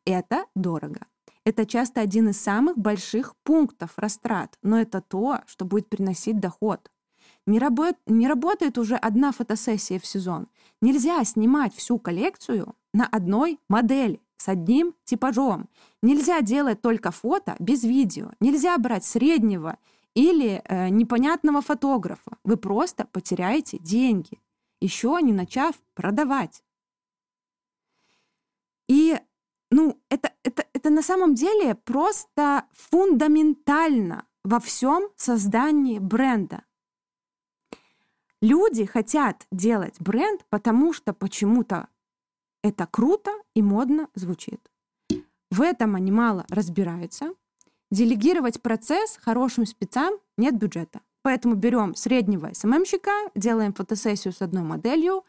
это 0.06 0.46
дорого. 0.54 1.00
Это 1.44 1.66
часто 1.66 2.00
один 2.00 2.30
из 2.30 2.40
самых 2.40 2.78
больших 2.78 3.36
пунктов 3.42 3.92
растрат, 3.96 4.58
но 4.62 4.80
это 4.80 5.02
то, 5.02 5.40
что 5.46 5.64
будет 5.64 5.88
приносить 5.88 6.40
доход. 6.40 6.90
Не, 7.46 7.58
работ, 7.58 7.96
не 8.06 8.26
работает 8.26 8.78
уже 8.78 8.96
одна 8.96 9.30
фотосессия 9.30 9.98
в 9.98 10.06
сезон. 10.06 10.48
Нельзя 10.80 11.22
снимать 11.24 11.74
всю 11.74 11.98
коллекцию 11.98 12.74
на 12.94 13.06
одной 13.06 13.60
модели 13.68 14.22
с 14.38 14.48
одним 14.48 14.94
типажом. 15.04 15.68
Нельзя 16.02 16.40
делать 16.40 16.80
только 16.80 17.10
фото 17.10 17.56
без 17.58 17.84
видео. 17.84 18.32
Нельзя 18.40 18.76
брать 18.78 19.04
среднего 19.04 19.78
или 20.14 20.62
э, 20.64 20.88
непонятного 20.88 21.60
фотографа. 21.60 22.38
Вы 22.44 22.56
просто 22.56 23.06
потеряете 23.06 23.78
деньги, 23.78 24.40
еще 24.80 25.18
не 25.20 25.32
начав 25.32 25.74
продавать. 25.94 26.62
И 28.88 29.18
ну, 29.70 30.00
это, 30.08 30.32
это, 30.42 30.63
это 30.84 30.92
на 30.92 31.00
самом 31.00 31.34
деле 31.34 31.74
просто 31.74 32.64
фундаментально 32.74 34.26
во 34.44 34.60
всем 34.60 35.08
создании 35.16 35.98
бренда. 35.98 36.62
Люди 38.42 38.84
хотят 38.84 39.46
делать 39.50 39.98
бренд, 39.98 40.44
потому 40.50 40.92
что 40.92 41.14
почему-то 41.14 41.88
это 42.62 42.86
круто 42.86 43.30
и 43.54 43.62
модно 43.62 44.10
звучит. 44.14 44.60
В 45.50 45.62
этом 45.62 45.94
они 45.94 46.12
мало 46.12 46.44
разбираются. 46.50 47.32
Делегировать 47.90 48.60
процесс 48.60 49.18
хорошим 49.18 49.64
спецам 49.64 50.18
нет 50.36 50.54
бюджета. 50.58 51.00
Поэтому 51.22 51.54
берем 51.54 51.94
среднего 51.94 52.50
СММщика, 52.52 53.30
делаем 53.34 53.72
фотосессию 53.72 54.34
с 54.34 54.42
одной 54.42 54.64
моделью, 54.64 55.24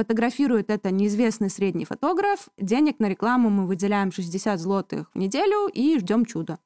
фотографирует 0.00 0.70
это 0.70 0.90
неизвестный 0.90 1.50
средний 1.50 1.84
фотограф, 1.84 2.48
денег 2.56 3.00
на 3.00 3.06
рекламу 3.10 3.50
мы 3.50 3.66
выделяем 3.66 4.10
60 4.10 4.58
злотых 4.58 5.10
в 5.12 5.18
неделю 5.18 5.68
и 5.68 5.98
ждем 5.98 6.24
чуда. 6.24 6.58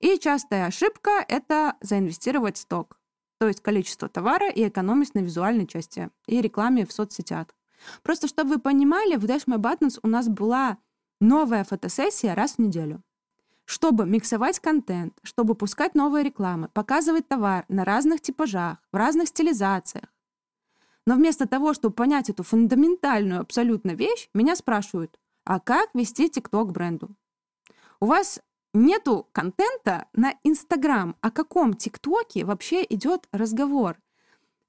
И 0.00 0.18
частая 0.18 0.64
ошибка— 0.64 1.22
это 1.28 1.74
заинвестировать 1.82 2.56
сток, 2.56 2.98
то 3.38 3.48
есть 3.48 3.60
количество 3.60 4.08
товара 4.08 4.48
и 4.48 4.66
экономить 4.66 5.14
на 5.14 5.18
визуальной 5.18 5.66
части 5.66 6.08
и 6.26 6.40
рекламе 6.40 6.86
в 6.86 6.92
соцсетях. 6.92 7.48
Просто 8.02 8.28
чтобы 8.28 8.54
вы 8.54 8.58
понимали, 8.60 9.16
в 9.16 9.26
Dash 9.26 9.44
My 9.44 9.58
Buttons 9.58 9.98
у 10.02 10.08
нас 10.08 10.26
была 10.26 10.78
новая 11.20 11.64
фотосессия 11.64 12.34
раз 12.34 12.52
в 12.54 12.60
неделю. 12.60 13.02
Чтобы 13.66 14.06
миксовать 14.06 14.58
контент, 14.58 15.18
чтобы 15.22 15.54
пускать 15.54 15.94
новые 15.94 16.24
рекламы, 16.24 16.68
показывать 16.68 17.28
товар 17.28 17.66
на 17.68 17.84
разных 17.84 18.22
типажах, 18.22 18.78
в 18.90 18.96
разных 18.96 19.28
стилизациях. 19.28 20.06
Но 21.08 21.14
вместо 21.14 21.48
того, 21.48 21.72
чтобы 21.72 21.94
понять 21.94 22.28
эту 22.28 22.42
фундаментальную 22.42 23.40
абсолютно 23.40 23.92
вещь, 23.92 24.28
меня 24.34 24.54
спрашивают, 24.54 25.18
а 25.42 25.58
как 25.58 25.88
вести 25.94 26.28
ТикТок 26.28 26.70
бренду? 26.70 27.16
У 27.98 28.04
вас 28.04 28.42
нету 28.74 29.26
контента 29.32 30.04
на 30.12 30.34
Инстаграм. 30.44 31.16
О 31.22 31.30
каком 31.30 31.72
ТикТоке 31.72 32.44
вообще 32.44 32.84
идет 32.90 33.26
разговор? 33.32 33.96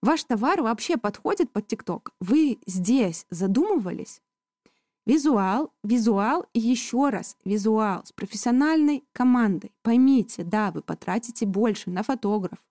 Ваш 0.01 0.23
товар 0.23 0.61
вообще 0.61 0.95
подходит 0.95 1.51
под 1.51 1.67
ТикТок? 1.67 2.11
Вы 2.21 2.59
здесь 2.65 3.25
задумывались? 3.29 4.21
Визуал, 5.05 5.73
визуал 5.83 6.45
и 6.53 6.61
еще 6.61 7.09
раз 7.09 7.35
визуал 7.43 8.05
с 8.05 8.13
профессиональной 8.13 9.03
командой. 9.11 9.73
Поймите, 9.81 10.45
да, 10.45 10.71
вы 10.71 10.83
потратите 10.83 11.45
больше 11.45 11.89
на 11.89 12.01
фотографа 12.01 12.63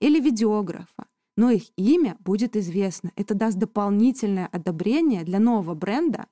или 0.00 0.20
видеографа, 0.20 1.06
но 1.36 1.50
их 1.50 1.64
имя 1.76 2.16
будет 2.20 2.56
известно. 2.56 3.12
Это 3.14 3.34
даст 3.34 3.58
дополнительное 3.58 4.46
одобрение 4.46 5.22
для 5.22 5.38
нового 5.38 5.74
бренда 5.74 6.26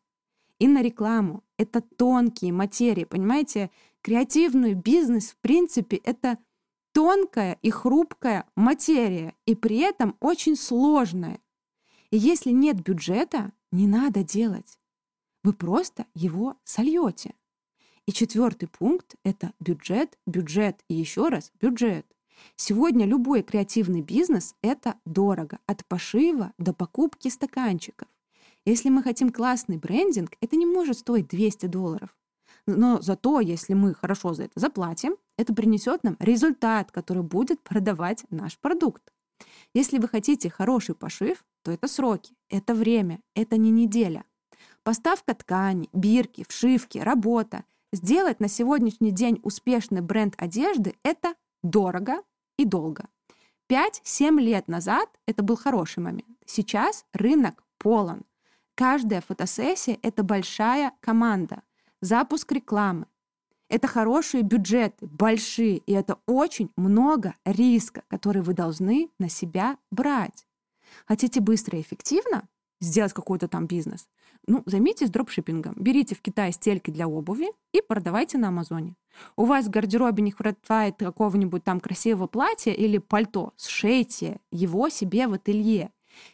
и 0.58 0.66
на 0.66 0.82
рекламу. 0.82 1.44
Это 1.58 1.80
тонкие 1.80 2.52
материи, 2.52 3.04
понимаете? 3.04 3.70
Креативный 4.02 4.74
бизнес, 4.74 5.30
в 5.30 5.36
принципе, 5.36 5.96
это 5.96 6.38
тонкая 6.92 7.58
и 7.62 7.70
хрупкая 7.70 8.46
материя, 8.54 9.34
и 9.46 9.54
при 9.54 9.78
этом 9.78 10.16
очень 10.20 10.56
сложная. 10.56 11.40
И 12.10 12.16
если 12.16 12.50
нет 12.50 12.80
бюджета, 12.82 13.52
не 13.72 13.86
надо 13.86 14.22
делать. 14.22 14.78
Вы 15.42 15.52
просто 15.52 16.06
его 16.14 16.56
сольете. 16.64 17.34
И 18.06 18.12
четвертый 18.12 18.68
пункт— 18.68 19.16
это 19.24 19.52
бюджет, 19.60 20.18
бюджет 20.26 20.84
и 20.88 20.94
еще 20.94 21.28
раз 21.28 21.50
бюджет. 21.60 22.06
Сегодня 22.56 23.06
любой 23.06 23.42
креативный 23.42 24.00
бизнес— 24.00 24.54
это 24.62 24.94
дорого, 25.04 25.58
от 25.66 25.84
пошива 25.86 26.52
до 26.58 26.72
покупки 26.72 27.28
стаканчиков. 27.28 28.08
Если 28.64 28.88
мы 28.88 29.02
хотим 29.02 29.30
классный 29.30 29.76
брендинг, 29.76 30.32
это 30.40 30.56
не 30.56 30.66
может 30.66 30.98
стоить 30.98 31.28
200 31.28 31.66
долларов. 31.66 32.16
Но 32.66 33.00
зато, 33.00 33.40
если 33.40 33.74
мы 33.74 33.94
хорошо 33.94 34.32
за 34.32 34.44
это 34.44 34.58
заплатим, 34.58 35.16
это 35.36 35.54
принесет 35.54 36.02
нам 36.02 36.16
результат, 36.18 36.90
который 36.90 37.22
будет 37.22 37.62
продавать 37.62 38.24
наш 38.30 38.58
продукт. 38.58 39.02
Если 39.74 39.98
вы 39.98 40.08
хотите 40.08 40.48
хороший 40.48 40.94
пошив, 40.94 41.44
то 41.62 41.72
это 41.72 41.88
сроки, 41.88 42.34
это 42.48 42.74
время, 42.74 43.20
это 43.34 43.56
не 43.56 43.70
неделя. 43.70 44.24
Поставка 44.82 45.34
ткани, 45.34 45.88
бирки, 45.92 46.44
вшивки, 46.48 46.98
работа. 46.98 47.64
Сделать 47.92 48.40
на 48.40 48.48
сегодняшний 48.48 49.10
день 49.10 49.40
успешный 49.42 50.00
бренд 50.00 50.34
одежды— 50.38 50.94
это 51.02 51.34
дорого 51.64 52.22
и 52.56 52.64
долго. 52.64 53.06
5-7 53.68 54.38
лет 54.40 54.68
назад 54.68 55.08
это 55.26 55.42
был 55.42 55.56
хороший 55.56 56.00
момент. 56.00 56.38
Сейчас 56.46 57.04
рынок 57.12 57.64
полон. 57.78 58.22
Каждая 58.76 59.20
фотосессия— 59.20 59.98
это 60.02 60.22
большая 60.22 60.92
команда. 61.00 61.62
Запуск 62.00 62.52
рекламы. 62.52 63.06
Это 63.68 63.88
хорошие 63.88 64.42
бюджеты, 64.42 65.06
большие, 65.06 65.78
и 65.78 65.92
это 65.92 66.18
очень 66.26 66.70
много 66.76 67.34
риска, 67.44 68.04
который 68.08 68.42
вы 68.42 68.52
должны 68.52 69.10
на 69.18 69.28
себя 69.28 69.78
брать. 69.90 70.46
Хотите 71.06 71.40
быстро 71.40 71.78
и 71.78 71.80
эффективно 71.80 72.46
сделать 72.80 73.12
какой-то 73.12 73.48
там 73.48 73.66
бизнес? 73.66 74.08
Ну, 74.46 74.62
займитесь 74.66 75.10
дропшиппингом. 75.10 75.74
Берите 75.76 76.14
в 76.14 76.20
Китае 76.20 76.52
стельки 76.52 76.90
для 76.90 77.08
обуви 77.08 77.48
и 77.72 77.80
продавайте 77.80 78.38
на 78.38 78.48
Амазоне. 78.48 78.96
У 79.36 79.44
вас 79.44 79.66
в 79.66 79.70
гардеробе 79.70 80.22
не 80.22 80.32
хватает 80.32 80.96
какого-нибудь 80.98 81.64
там 81.64 81.80
красивого 81.80 82.26
платья 82.26 82.72
или 82.72 82.98
пальто. 82.98 83.52
Сшейте 83.56 84.40
его 84.50 84.88
себе 84.88 85.26
в 85.28 85.34
ателье. 85.34 85.90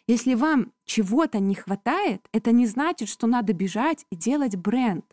Если 0.06 0.34
вам 0.34 0.72
чего-то 0.84 1.38
не 1.38 1.54
хватает, 1.54 2.26
это 2.32 2.52
не 2.52 2.66
значит, 2.66 3.08
что 3.08 3.26
надо 3.26 3.52
бежать 3.52 4.06
и 4.10 4.16
делать 4.16 4.56
бренд. 4.56 5.04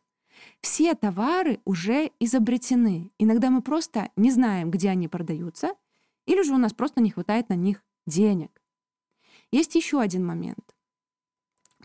Все 0.62 0.94
товары 0.94 1.60
уже 1.66 2.12
изобретены. 2.20 3.12
Иногда 3.18 3.50
мы 3.50 3.62
просто 3.62 4.10
не 4.16 4.32
знаем, 4.32 4.72
где 4.72 4.90
они 4.90 5.08
продаются, 5.08 5.74
или 6.26 6.44
же 6.44 6.54
у 6.54 6.58
нас 6.58 6.74
просто 6.74 7.02
не 7.02 7.10
хватает 7.10 7.50
на 7.50 7.56
них 7.56 7.84
денег. 8.06 8.62
Есть 9.52 9.76
еще 9.76 10.02
один 10.02 10.26
момент. 10.26 10.76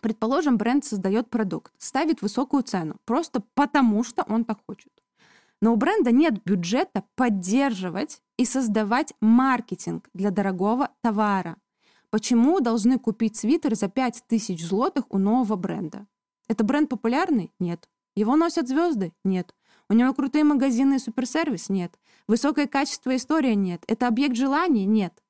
Предположим, 0.02 0.58
бренд 0.58 0.84
создает 0.84 1.30
продукт, 1.30 1.72
ставит 1.78 2.22
высокую 2.22 2.64
цену, 2.64 2.96
просто 3.04 3.40
потому 3.54 4.02
что 4.02 4.24
он 4.24 4.44
так 4.44 4.58
хочет. 4.66 4.90
Но 5.60 5.72
у 5.72 5.76
бренда 5.76 6.10
нет 6.10 6.42
бюджета 6.42 7.04
поддерживать 7.14 8.20
и 8.36 8.44
создавать 8.44 9.14
маркетинг 9.20 10.08
для 10.12 10.32
дорогого 10.32 10.90
товара. 11.02 11.56
Почему 12.10 12.58
должны 12.58 12.98
купить 12.98 13.36
свитер 13.36 13.76
за 13.76 13.86
5000 13.86 14.60
злотых 14.60 15.04
у 15.08 15.18
нового 15.18 15.54
бренда? 15.54 16.08
Это 16.48 16.64
бренд 16.64 16.90
популярный? 16.90 17.52
Нет. 17.60 17.88
Его 18.16 18.34
носят 18.34 18.66
звезды? 18.66 19.12
Нет. 19.24 19.54
У 19.88 19.94
него 19.94 20.12
крутые 20.14 20.42
магазины 20.42 20.96
и 20.96 20.98
суперсервис? 20.98 21.68
Нет. 21.68 21.96
Высокое 22.26 22.66
качество 22.66 23.14
история? 23.14 23.54
Нет. 23.54 23.84
Это 23.86 24.08
объект 24.08 24.34
желаний? 24.34 24.84
Нет. 24.84 25.21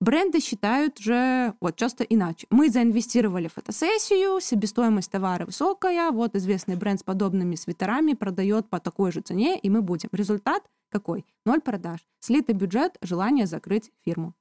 Бренды 0.00 0.40
считают 0.40 0.96
же 0.96 1.54
вот 1.60 1.76
часто 1.76 2.04
иначе. 2.04 2.46
Мы 2.50 2.70
заинвестировали 2.70 3.48
в 3.48 3.52
фотосессию, 3.52 4.40
себестоимость 4.40 5.10
товара 5.10 5.44
высокая, 5.44 6.10
вот 6.10 6.34
известный 6.36 6.76
бренд 6.76 7.00
с 7.00 7.02
подобными 7.02 7.54
свитерами 7.54 8.14
продает 8.14 8.70
по 8.70 8.80
такой 8.80 9.12
же 9.12 9.20
цене, 9.20 9.58
и 9.58 9.68
мы 9.68 9.82
будем. 9.82 10.08
Результат 10.12 10.62
какой? 10.88 11.26
Ноль 11.44 11.60
продаж. 11.60 12.00
Слитый 12.18 12.54
бюджет, 12.54 12.96
желание 13.02 13.46
закрыть 13.46 13.92
фирму. 14.02 14.34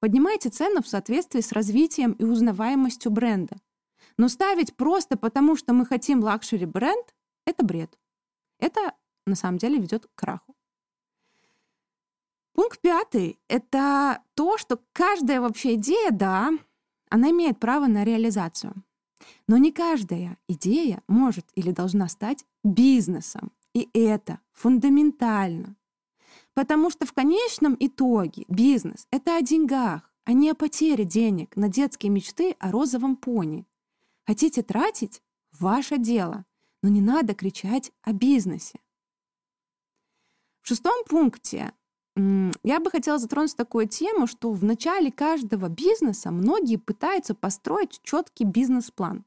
Поднимайте 0.00 0.50
цену 0.50 0.82
в 0.82 0.88
соответствии 0.88 1.40
с 1.40 1.52
развитием 1.52 2.12
и 2.12 2.24
узнаваемостью 2.24 3.10
бренда. 3.10 3.56
Но 4.18 4.28
ставить 4.28 4.76
просто 4.76 5.16
потому, 5.16 5.56
что 5.56 5.72
мы 5.72 5.86
хотим 5.86 6.20
luxury 6.20 6.66
бренд, 6.66 7.14
это 7.46 7.64
бред. 7.64 7.98
Это 8.58 8.92
на 9.26 9.34
самом 9.34 9.56
деле 9.56 9.78
ведет 9.78 10.06
к 10.06 10.10
краху. 10.14 10.54
Пункт 12.60 12.82
пятый— 12.82 13.40
это 13.48 14.22
то, 14.34 14.58
что 14.58 14.78
каждая 14.92 15.40
вообще 15.40 15.76
идея, 15.76 16.10
да, 16.10 16.50
она 17.08 17.30
имеет 17.30 17.58
право 17.58 17.86
на 17.86 18.04
реализацию. 18.04 18.74
Но 19.48 19.56
не 19.56 19.72
каждая 19.72 20.36
идея 20.46 21.02
может 21.08 21.46
или 21.54 21.70
должна 21.70 22.06
стать 22.08 22.44
бизнесом. 22.62 23.50
И 23.72 23.88
это 23.94 24.40
фундаментально. 24.52 25.74
Потому 26.52 26.90
что 26.90 27.06
в 27.06 27.14
конечном 27.14 27.78
итоге 27.80 28.44
бизнес— 28.48 29.06
это 29.10 29.38
о 29.38 29.40
деньгах, 29.40 30.12
а 30.26 30.34
не 30.34 30.50
о 30.50 30.54
потере 30.54 31.06
денег 31.06 31.56
на 31.56 31.70
детские 31.70 32.10
мечты 32.10 32.56
о 32.58 32.70
розовом 32.70 33.16
пони. 33.16 33.66
Хотите 34.26 34.62
тратить— 34.62 35.22
ваше 35.58 35.96
дело, 35.96 36.44
но 36.82 36.90
не 36.90 37.00
надо 37.00 37.32
кричать 37.32 37.90
о 38.02 38.12
бизнесе. 38.12 38.80
В 40.60 40.68
шестом 40.68 41.02
пункте 41.08 41.72
я 42.62 42.80
бы 42.80 42.90
хотела 42.90 43.18
затронуть 43.18 43.56
такую 43.56 43.88
тему, 43.88 44.26
что 44.26 44.52
в 44.52 44.64
начале 44.64 45.10
каждого 45.10 45.68
бизнеса 45.68 46.30
многие 46.30 46.76
пытаются 46.76 47.34
построить 47.34 48.00
четкий 48.02 48.44
бизнес-план 48.44 49.24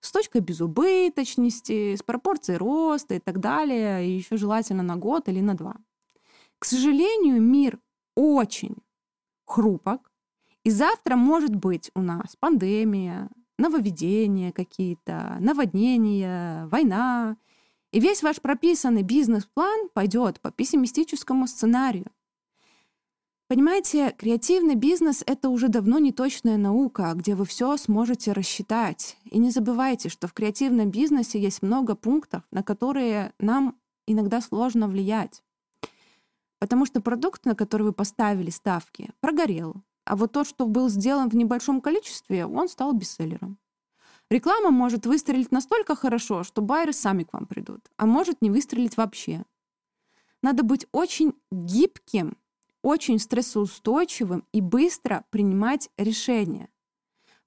с 0.00 0.12
точкой 0.12 0.40
безубыточности, 0.40 1.96
с 1.96 2.02
пропорцией 2.02 2.58
роста 2.58 3.14
и 3.14 3.18
так 3.18 3.40
далее, 3.40 4.06
и 4.06 4.12
еще 4.12 4.36
желательно 4.36 4.82
на 4.82 4.96
год 4.96 5.28
или 5.28 5.40
на 5.40 5.54
два. 5.54 5.76
К 6.58 6.64
сожалению, 6.64 7.40
мир 7.40 7.78
очень 8.14 8.76
хрупок, 9.44 10.10
и 10.64 10.70
завтра 10.70 11.16
может 11.16 11.54
быть 11.54 11.90
у 11.94 12.00
нас 12.00 12.36
пандемия, 12.38 13.28
нововведения 13.58 14.52
какие-то, 14.52 15.36
наводнения, 15.40 16.66
война, 16.66 17.36
и 17.92 18.00
весь 18.00 18.22
ваш 18.22 18.40
прописанный 18.40 19.02
бизнес-план 19.02 19.88
пойдет 19.94 20.40
по 20.40 20.50
пессимистическому 20.50 21.46
сценарию. 21.46 22.10
Понимаете, 23.48 24.12
креативный 24.18 24.74
бизнес— 24.74 25.22
это 25.26 25.50
уже 25.50 25.68
давно 25.68 26.00
не 26.00 26.10
точная 26.10 26.56
наука, 26.56 27.12
где 27.14 27.36
вы 27.36 27.44
все 27.44 27.76
сможете 27.76 28.32
рассчитать. 28.32 29.16
И 29.24 29.38
не 29.38 29.50
забывайте, 29.50 30.08
что 30.08 30.26
в 30.26 30.32
креативном 30.32 30.90
бизнесе 30.90 31.40
есть 31.40 31.62
много 31.62 31.94
пунктов, 31.94 32.42
на 32.50 32.64
которые 32.64 33.32
нам 33.38 33.78
иногда 34.08 34.40
сложно 34.40 34.88
влиять. 34.88 35.44
Потому 36.58 36.86
что 36.86 37.00
продукт, 37.00 37.44
на 37.44 37.54
который 37.54 37.84
вы 37.84 37.92
поставили 37.92 38.50
ставки, 38.50 39.10
прогорел. 39.20 39.76
А 40.04 40.16
вот 40.16 40.32
тот, 40.32 40.48
что 40.48 40.66
был 40.66 40.88
сделан 40.88 41.28
в 41.28 41.36
небольшом 41.36 41.80
количестве, 41.80 42.46
он 42.46 42.68
стал 42.68 42.94
бестселлером. 42.94 43.58
Реклама 44.28 44.72
может 44.72 45.06
выстрелить 45.06 45.52
настолько 45.52 45.94
хорошо, 45.94 46.42
что 46.42 46.62
байеры 46.62 46.92
сами 46.92 47.22
к 47.22 47.32
вам 47.32 47.46
придут, 47.46 47.92
а 47.96 48.06
может 48.06 48.42
не 48.42 48.50
выстрелить 48.50 48.96
вообще. 48.96 49.44
Надо 50.42 50.64
быть 50.64 50.86
очень 50.90 51.32
гибким 51.52 52.36
очень 52.86 53.18
стрессоустойчивым 53.18 54.44
и 54.52 54.60
быстро 54.60 55.24
принимать 55.30 55.90
решения. 55.98 56.68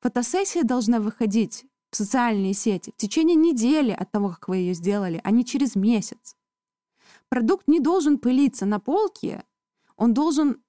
Фотосессия 0.02 0.63
должна 0.63 0.99
выходить 0.99 1.65
в 1.91 1.95
социальные 1.95 2.54
сети 2.54 2.91
в 2.91 2.97
течение 2.97 3.38
недели 3.38 3.91
от 3.91 4.12
того, 4.12 4.32
как 4.32 4.49
вы 4.49 4.58
ее 4.58 4.73
сделали, 4.73 5.21
а 5.23 5.32
не 5.32 5.45
через 5.45 5.78
месяц. 5.78 6.36
Продукт 7.30 7.69
не 7.69 7.80
должен 7.80 8.17
пылиться 8.17 8.65
на 8.65 8.82
полке, 8.82 9.45
он 9.95 10.13
должен 10.13 10.62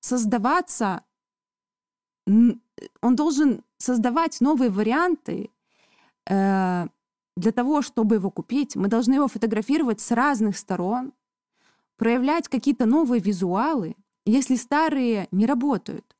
создаваться, 0.00 1.02
он 2.26 2.60
должен 3.00 3.64
создавать 3.78 4.42
новые 4.42 4.68
варианты 4.68 5.50
э, 6.28 6.86
для 7.36 7.52
того, 7.52 7.80
чтобы 7.80 8.16
его 8.16 8.30
купить, 8.30 8.76
мы 8.76 8.88
должны 8.88 9.14
его 9.14 9.28
фотографировать 9.28 10.02
с 10.02 10.10
разных 10.10 10.58
сторон, 10.58 11.14
проявлять 11.96 12.48
какие-то 12.48 12.84
новые 12.84 13.22
визуалы, 13.22 13.96
если 14.30 14.56
старые 14.56 15.26
не 15.30 15.46
работают. 15.46 16.16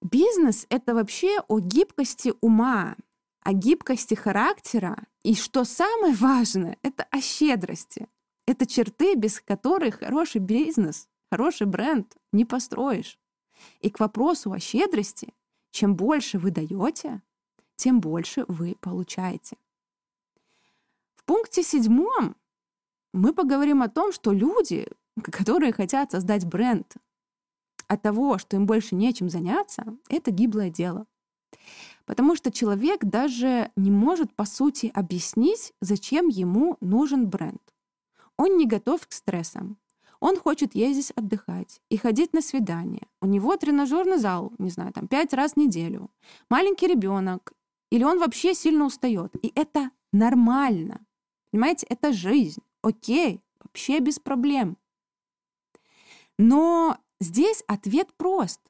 Бизнес— 0.00 0.66
это 0.70 0.94
вообще 0.94 1.40
о 1.48 1.60
гибкости 1.60 2.32
ума, 2.40 2.96
о 3.40 3.52
гибкости 3.52 4.14
характера 4.14 5.06
и, 5.22 5.34
что 5.34 5.64
самое 5.64 6.14
важное, 6.14 6.78
это 6.82 7.04
о 7.10 7.20
щедрости. 7.20 8.08
Это 8.46 8.66
черты, 8.66 9.14
без 9.14 9.40
которых 9.40 10.00
хороший 10.00 10.40
бизнес, 10.40 11.08
хороший 11.30 11.66
бренд 11.66 12.14
не 12.32 12.44
построишь. 12.44 13.18
И 13.80 13.90
к 13.90 14.00
вопросу 14.00 14.52
о 14.52 14.58
щедрости, 14.58 15.32
чем 15.70 15.94
больше 15.94 16.38
вы 16.38 16.50
даете, 16.50 17.22
тем 17.76 18.00
больше 18.00 18.44
вы 18.48 18.76
получаете. 18.80 19.56
В 21.16 21.24
пункте 21.24 21.62
седьмом 21.62 22.36
мы 23.12 23.32
поговорим 23.32 23.82
о 23.82 23.88
том, 23.88 24.12
что 24.12 24.32
люди, 24.32 24.88
которые 25.22 25.72
хотят 25.72 26.12
создать 26.12 26.44
бренд, 26.46 26.96
от 27.86 28.02
того, 28.02 28.38
что 28.38 28.56
им 28.56 28.66
больше 28.66 28.94
нечем 28.94 29.28
заняться, 29.28 29.84
это 30.08 30.30
гиблое 30.30 30.70
дело. 30.70 31.06
Потому 32.06 32.36
что 32.36 32.50
человек 32.50 33.04
даже 33.04 33.70
не 33.76 33.90
может, 33.90 34.34
по 34.34 34.44
сути, 34.44 34.90
объяснить, 34.94 35.72
зачем 35.80 36.28
ему 36.28 36.76
нужен 36.80 37.28
бренд. 37.28 37.62
Он 38.36 38.56
не 38.56 38.66
готов 38.66 39.06
к 39.06 39.12
стрессам. 39.12 39.78
Он 40.20 40.38
хочет 40.38 40.74
ездить 40.74 41.12
отдыхать 41.12 41.80
и 41.90 41.96
ходить 41.96 42.32
на 42.32 42.40
свидания. 42.40 43.06
У 43.20 43.26
него 43.26 43.56
тренажерный 43.56 44.18
зал, 44.18 44.52
не 44.58 44.70
знаю, 44.70 44.92
там 44.92 45.06
пять 45.06 45.32
раз 45.32 45.52
в 45.52 45.56
неделю. 45.56 46.10
Маленький 46.48 46.86
ребенок. 46.86 47.52
Или 47.90 48.04
он 48.04 48.18
вообще 48.18 48.54
сильно 48.54 48.86
устает. 48.86 49.34
И 49.44 49.52
это 49.54 49.90
нормально. 50.12 51.04
Понимаете, 51.50 51.86
это 51.88 52.12
жизнь. 52.12 52.62
Окей, 52.82 53.40
вообще 53.62 54.00
без 54.00 54.18
проблем. 54.18 54.76
Но 56.38 56.98
здесь 57.20 57.62
ответ 57.66 58.12
прост. 58.16 58.60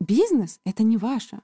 Бизнес— 0.00 0.60
это 0.64 0.82
не 0.82 0.96
ваше. 0.96 1.42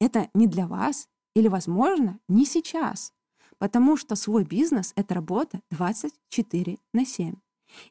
Это 0.00 0.30
не 0.34 0.46
для 0.46 0.66
вас 0.66 1.08
или, 1.34 1.48
возможно, 1.48 2.18
не 2.28 2.46
сейчас. 2.46 3.12
Потому 3.58 3.96
что 3.96 4.16
свой 4.16 4.44
бизнес— 4.44 4.92
это 4.96 5.14
работа 5.14 5.60
24 5.70 6.78
на 6.92 7.04
7. 7.04 7.34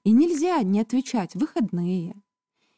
И 0.03 0.11
нельзя 0.11 0.61
не 0.63 0.81
отвечать 0.81 1.35
выходные. 1.35 2.21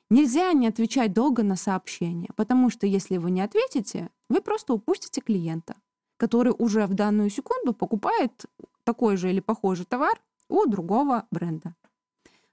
Нельзя 0.10 0.54
не 0.54 0.68
отвечать 0.68 1.14
долго 1.14 1.44
на 1.44 1.56
сообщения, 1.56 2.30
потому 2.36 2.70
что 2.70 2.86
если 2.86 3.18
вы 3.18 3.32
не 3.32 3.42
ответите, 3.42 4.12
вы 4.30 4.42
просто 4.42 4.74
упустите 4.74 5.20
клиента, 5.20 5.76
который 6.18 6.54
уже 6.58 6.86
в 6.86 6.94
данную 6.94 7.30
секунду 7.30 7.74
покупает 7.74 8.46
такой 8.84 9.18
же 9.18 9.32
или 9.32 9.40
похожий 9.40 9.86
товар 9.86 10.22
у 10.48 10.68
другого 10.68 11.26
бренда. 11.32 11.76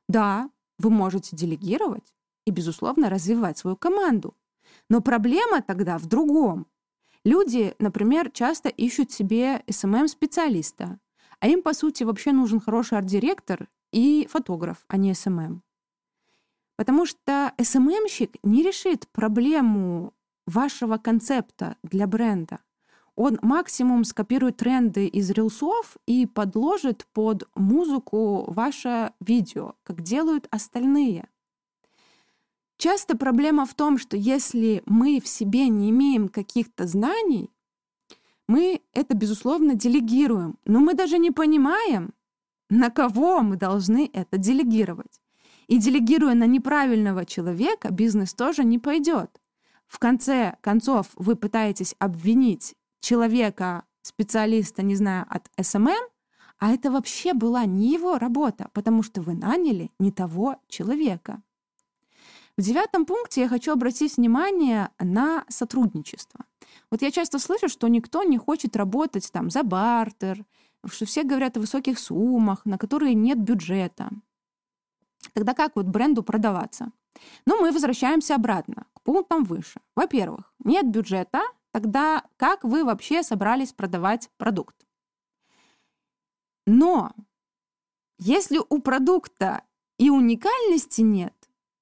Да, 0.09 0.51
вы 0.83 0.91
можете 0.91 1.37
делегировать 1.37 2.13
и, 2.45 2.51
безусловно, 2.51 3.09
развивать 3.09 3.59
свою 3.59 3.77
команду. 3.77 4.37
Но 4.89 5.01
проблема 5.01 5.63
тогда 5.63 5.97
в 5.99 6.07
другом. 6.07 6.67
Люди, 7.25 7.75
например, 7.79 8.31
часто 8.31 8.69
ищут 8.69 9.13
себе 9.13 9.63
SMM-специалиста, 9.69 10.99
а 11.39 11.49
им, 11.49 11.63
по 11.63 11.73
сути, 11.73 12.03
вообще 12.03 12.33
нужен 12.33 12.61
хороший 12.61 12.99
арт-директор 12.99 13.69
и 13.93 14.27
фотограф, 14.31 14.85
а 14.89 14.97
не 14.97 15.13
SMM. 15.13 15.61
Потому 16.77 17.07
что 17.07 17.53
SMM-щик 17.59 18.39
не 18.43 18.63
решит 18.63 19.09
проблему 19.13 20.15
вашего 20.47 20.99
концепта 20.99 21.77
для 21.83 22.07
бренда. 22.07 22.59
Он 23.15 23.39
максимум 23.43 24.05
скопирует 24.05 24.57
тренды 24.57 25.07
из 25.07 25.31
рилсов 25.31 25.97
и 26.07 26.27
подложит 26.27 27.07
под 27.13 27.49
музыку 27.55 28.51
ваше 28.51 29.13
видео, 29.21 29.75
как 29.83 30.01
делают 30.03 30.49
остальные. 30.51 31.29
Часто 32.79 33.17
проблема 33.17 33.67
в 33.67 33.75
том, 33.75 33.99
что 33.99 34.17
если 34.17 34.83
мы 34.87 35.21
в 35.21 35.29
себе 35.29 35.69
не 35.69 35.91
имеем 35.91 36.29
каких-то 36.29 36.87
знаний, 36.87 37.51
мы 38.49 38.83
это, 38.93 39.15
безусловно, 39.15 39.75
делегируем, 39.75 40.59
но 40.65 40.81
мы 40.81 40.95
даже 40.95 41.19
не 41.19 41.31
понимаем, 41.31 42.13
на 42.71 42.91
кого 42.91 43.43
мы 43.43 43.57
должны 43.57 44.11
это 44.13 44.39
делегировать. 44.39 45.21
И 45.69 45.79
делегируя 45.79 46.35
на 46.35 46.47
неправильного 46.47 47.25
человека, 47.25 47.93
бизнес 47.93 48.35
тоже 48.35 48.65
не 48.65 48.79
пойдет. 48.79 49.41
В 49.87 49.99
конце 49.99 50.57
концов, 50.63 51.09
вы 51.15 51.37
пытаетесь 51.37 51.95
обвинить 51.99 52.75
человека, 53.03 53.85
специалиста, 54.01 54.83
не 54.83 54.95
знаю, 54.95 55.27
от 55.29 55.51
SMM, 55.61 56.09
а 56.59 56.73
это 56.73 56.91
вообще 56.91 57.35
была 57.35 57.67
не 57.67 57.93
его 57.93 58.19
работа, 58.19 58.71
потому 58.73 59.03
что 59.03 59.21
вы 59.21 59.35
наняли 59.35 59.91
не 59.99 60.13
того 60.13 60.57
человека. 60.69 61.43
В 62.57 62.63
девятом 62.63 63.05
пункте 63.05 63.41
я 63.43 63.49
хочу 63.49 63.73
обратить 63.73 64.17
внимание 64.17 64.91
на 64.99 65.45
сотрудничество. 65.49 66.45
Вот 66.91 67.03
я 67.03 67.11
часто 67.11 67.39
слышу, 67.39 67.69
что 67.69 67.89
никто 67.89 68.23
не 68.23 68.39
хочет 68.39 68.77
работать 68.77 69.31
там 69.33 69.51
за 69.51 69.63
бартер, 69.63 70.45
что 70.87 71.05
все 71.05 71.25
говорят 71.25 71.57
о 71.57 71.61
высоких 71.61 71.99
суммах, 71.99 72.65
на 72.65 72.79
которые 72.79 73.15
нет 73.15 73.39
бюджета. 73.39 74.11
Тогда 75.33 75.55
как 75.55 75.77
вот 75.77 75.87
бренду 75.87 76.23
продаваться? 76.23 76.93
Ну, 77.47 77.61
мы 77.61 77.73
возвращаемся 77.73 78.35
обратно, 78.35 78.87
к 78.95 79.03
пунктам 79.03 79.45
выше. 79.45 79.81
Во-первых, 79.97 80.53
нет 80.63 80.87
бюджета, 80.89 81.41
Тогда 81.73 82.23
как 82.37 82.65
вы 82.65 82.85
вообще 82.85 83.23
собрались 83.23 83.73
продавать 83.73 84.31
продукт? 84.37 84.77
Но 86.67 87.13
если 88.19 88.61
у 88.69 88.79
продукта 88.81 89.63
и 89.99 90.11
уникальности 90.11 91.01
нет, 91.01 91.35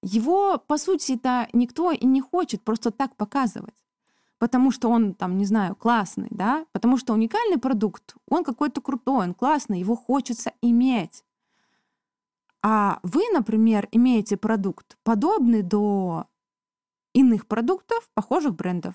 его, 0.02 0.58
по 0.58 0.78
сути-то, 0.78 1.48
никто 1.52 1.90
и 1.90 2.06
не 2.06 2.20
хочет 2.20 2.62
просто 2.62 2.90
так 2.90 3.16
показывать. 3.16 3.74
Потому 4.38 4.70
что 4.70 4.88
он, 4.88 5.12
там, 5.12 5.36
не 5.36 5.44
знаю, 5.44 5.76
классный, 5.76 6.28
да? 6.30 6.64
Потому 6.72 6.96
что 6.96 7.12
уникальный 7.12 7.58
продукт, 7.58 8.14
он 8.26 8.42
какой-то 8.42 8.80
крутой, 8.80 9.26
он 9.26 9.34
классный, 9.34 9.80
его 9.80 9.96
хочется 9.96 10.54
иметь. 10.62 11.24
А 12.62 13.00
вы, 13.02 13.22
например, 13.34 13.88
имеете 13.92 14.38
продукт, 14.38 14.96
подобный 15.02 15.60
до 15.60 16.26
иных 17.12 17.46
продуктов, 17.46 18.08
похожих 18.14 18.54
брендов 18.54 18.94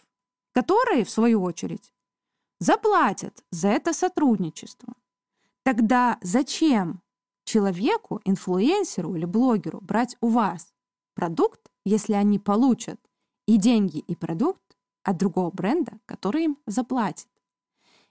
которые, 0.55 1.03
в 1.03 1.09
свою 1.09 1.43
очередь, 1.43 1.93
заплатят 2.59 3.43
за 3.51 3.67
это 3.67 3.91
сотрудничество. 3.91 4.93
Тогда 5.63 6.17
зачем 6.21 7.01
человеку, 7.43 8.21
инфлюенсеру 8.23 9.15
или 9.15 9.25
блогеру 9.25 9.81
брать 9.81 10.15
у 10.21 10.29
вас 10.29 10.73
продукт, 11.13 11.69
если 11.83 12.13
они 12.13 12.39
получат 12.39 13.01
и 13.45 13.57
деньги, 13.57 13.99
и 13.99 14.15
продукт 14.15 14.77
от 15.03 15.17
другого 15.17 15.51
бренда, 15.51 15.99
который 16.05 16.45
им 16.45 16.57
заплатит? 16.65 17.27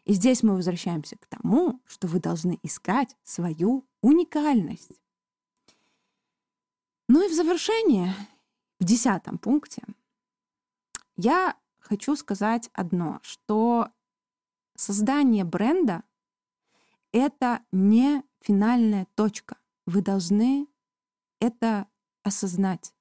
И 0.05 0.13
здесь 0.13 0.43
мы 0.43 0.55
возвращаемся 0.55 1.17
к 1.17 1.27
тому, 1.27 1.81
что 1.87 2.07
вы 2.07 2.21
должны 2.21 2.59
искать 2.63 3.17
свою 3.23 3.87
уникальность. 4.03 5.01
Ну 7.09 7.25
и 7.25 7.31
в 7.31 7.35
завершение, 7.35 8.15
в 8.81 8.85
десятом 8.85 9.39
пункте, 9.39 9.83
я 11.17 11.57
хочу 11.85 12.16
сказать 12.16 12.70
одно, 12.73 13.20
что 13.23 13.90
создание 14.75 15.44
бренда— 15.44 16.03
это 17.12 17.62
не 17.73 18.25
финальная 18.40 19.07
точка. 19.14 19.59
Вы 19.87 20.03
должны 20.03 20.66
это 21.40 21.87
осознать. 22.23 22.94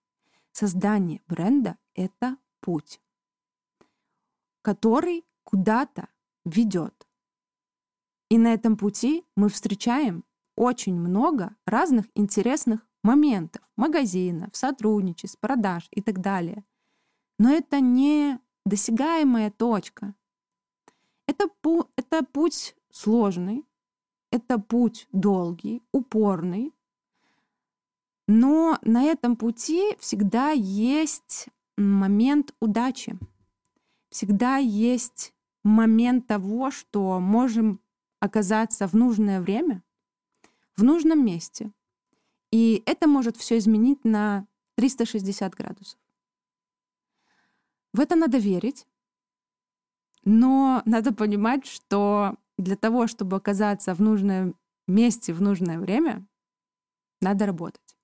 Создание 0.51 1.21
бренда— 1.27 1.77
это 1.95 2.37
путь, 2.59 3.01
который 4.61 5.25
куда-то 5.43 6.09
ведет. 6.45 7.07
И 8.29 8.37
на 8.37 8.53
этом 8.53 8.77
пути 8.77 9.25
мы 9.35 9.49
встречаем 9.49 10.25
очень 10.55 10.95
много 10.95 11.55
разных 11.65 12.05
интересных 12.15 12.85
моментов, 13.03 13.61
магазинов, 13.75 14.55
сотрудничеств, 14.55 15.39
продаж 15.39 15.87
и 15.91 16.01
так 16.01 16.19
далее. 16.19 16.63
Но 17.39 17.51
это 17.51 17.79
не 17.79 18.39
досягаемая 18.65 19.51
точка. 19.51 20.13
Это, 21.27 21.47
пу 21.61 21.89
это 21.95 22.23
путь 22.23 22.75
сложный, 22.91 23.65
это 24.31 24.59
путь 24.59 25.07
долгий, 25.11 25.81
упорный, 25.91 26.73
но 28.27 28.77
на 28.83 29.03
этом 29.03 29.35
пути 29.35 29.95
всегда 29.99 30.51
есть 30.51 31.47
момент 31.77 32.53
удачи, 32.59 33.17
всегда 34.09 34.57
есть 34.57 35.33
момент 35.63 36.27
того, 36.27 36.71
что 36.71 37.19
можем 37.19 37.79
оказаться 38.19 38.87
в 38.87 38.93
нужное 38.93 39.41
время, 39.41 39.83
в 40.75 40.83
нужном 40.83 41.25
месте. 41.25 41.71
И 42.51 42.83
это 42.85 43.07
может 43.07 43.35
все 43.37 43.57
изменить 43.57 44.05
на 44.05 44.45
360 44.75 45.53
градусов. 45.55 45.99
В 47.93 47.99
это 47.99 48.15
надо 48.15 48.37
верить, 48.37 48.87
но 50.25 50.81
надо 50.85 51.13
понимать, 51.13 51.65
что 51.65 52.35
для 52.57 52.75
того, 52.75 53.07
чтобы 53.07 53.37
оказаться 53.37 53.93
в 53.93 54.01
нужном 54.01 54.55
месте 54.87 55.33
в 55.33 55.41
нужное 55.41 55.79
время, 55.79 56.25
надо 57.21 57.45
работать. 57.45 57.95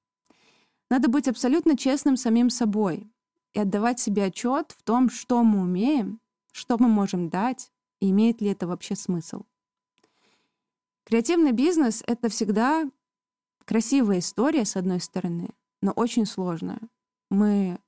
Надо 0.90 1.10
быть 1.10 1.28
абсолютно 1.28 1.78
честным 1.78 2.18
самим 2.18 2.50
собой 2.50 3.12
и 3.54 3.60
отдавать 3.60 4.00
себе 4.00 4.26
отчет 4.26 4.72
в 4.72 4.84
том, 4.84 5.10
что 5.10 5.44
мы 5.44 5.62
умеем, 5.62 6.20
что 6.52 6.78
мы 6.80 6.88
можем 6.88 7.30
дать, 7.30 7.72
и 8.00 8.10
имеет 8.12 8.42
ли 8.42 8.50
это 8.50 8.68
вообще 8.68 8.96
смысл. 8.96 9.44
Креативный 11.04 11.52
бизнес— 11.52 12.04
это 12.08 12.30
всегда 12.30 12.90
красивая 13.66 14.20
история, 14.20 14.66
с 14.66 14.76
одной 14.76 15.00
стороны, 15.00 15.50
но 15.82 15.92
очень 15.92 16.26
сложная. 16.26 16.80
Мы, 17.30 17.80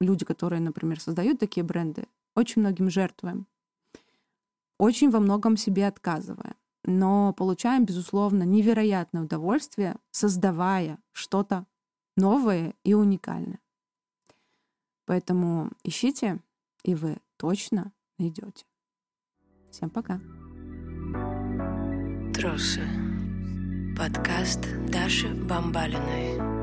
люди, 0.00 0.24
которые, 0.24 0.60
например, 0.60 1.00
создают 1.00 1.38
такие 1.38 1.64
бренды, 1.64 2.06
очень 2.34 2.62
многим 2.62 2.90
жертвуем, 2.90 3.46
очень 4.78 5.10
во 5.10 5.20
многом 5.20 5.56
себе 5.56 5.86
отказывая, 5.86 6.56
но 6.84 7.32
получаем, 7.32 7.84
безусловно, 7.84 8.42
невероятное 8.42 9.22
удовольствие, 9.22 9.96
создавая 10.10 10.98
что-то 11.12 11.66
новое 12.16 12.74
и 12.84 12.94
уникальное. 12.94 13.60
Поэтому 15.06 15.70
ищите, 15.82 16.40
и 16.82 16.94
вы 16.94 17.18
точно 17.36 17.92
найдете. 18.18 18.64
Всем 19.70 19.90
пока. 19.90 20.20
Трусы. 22.34 22.82
Подкаст 23.96 24.66
Даши 24.88 25.28
Бамбалиной. 25.34 26.53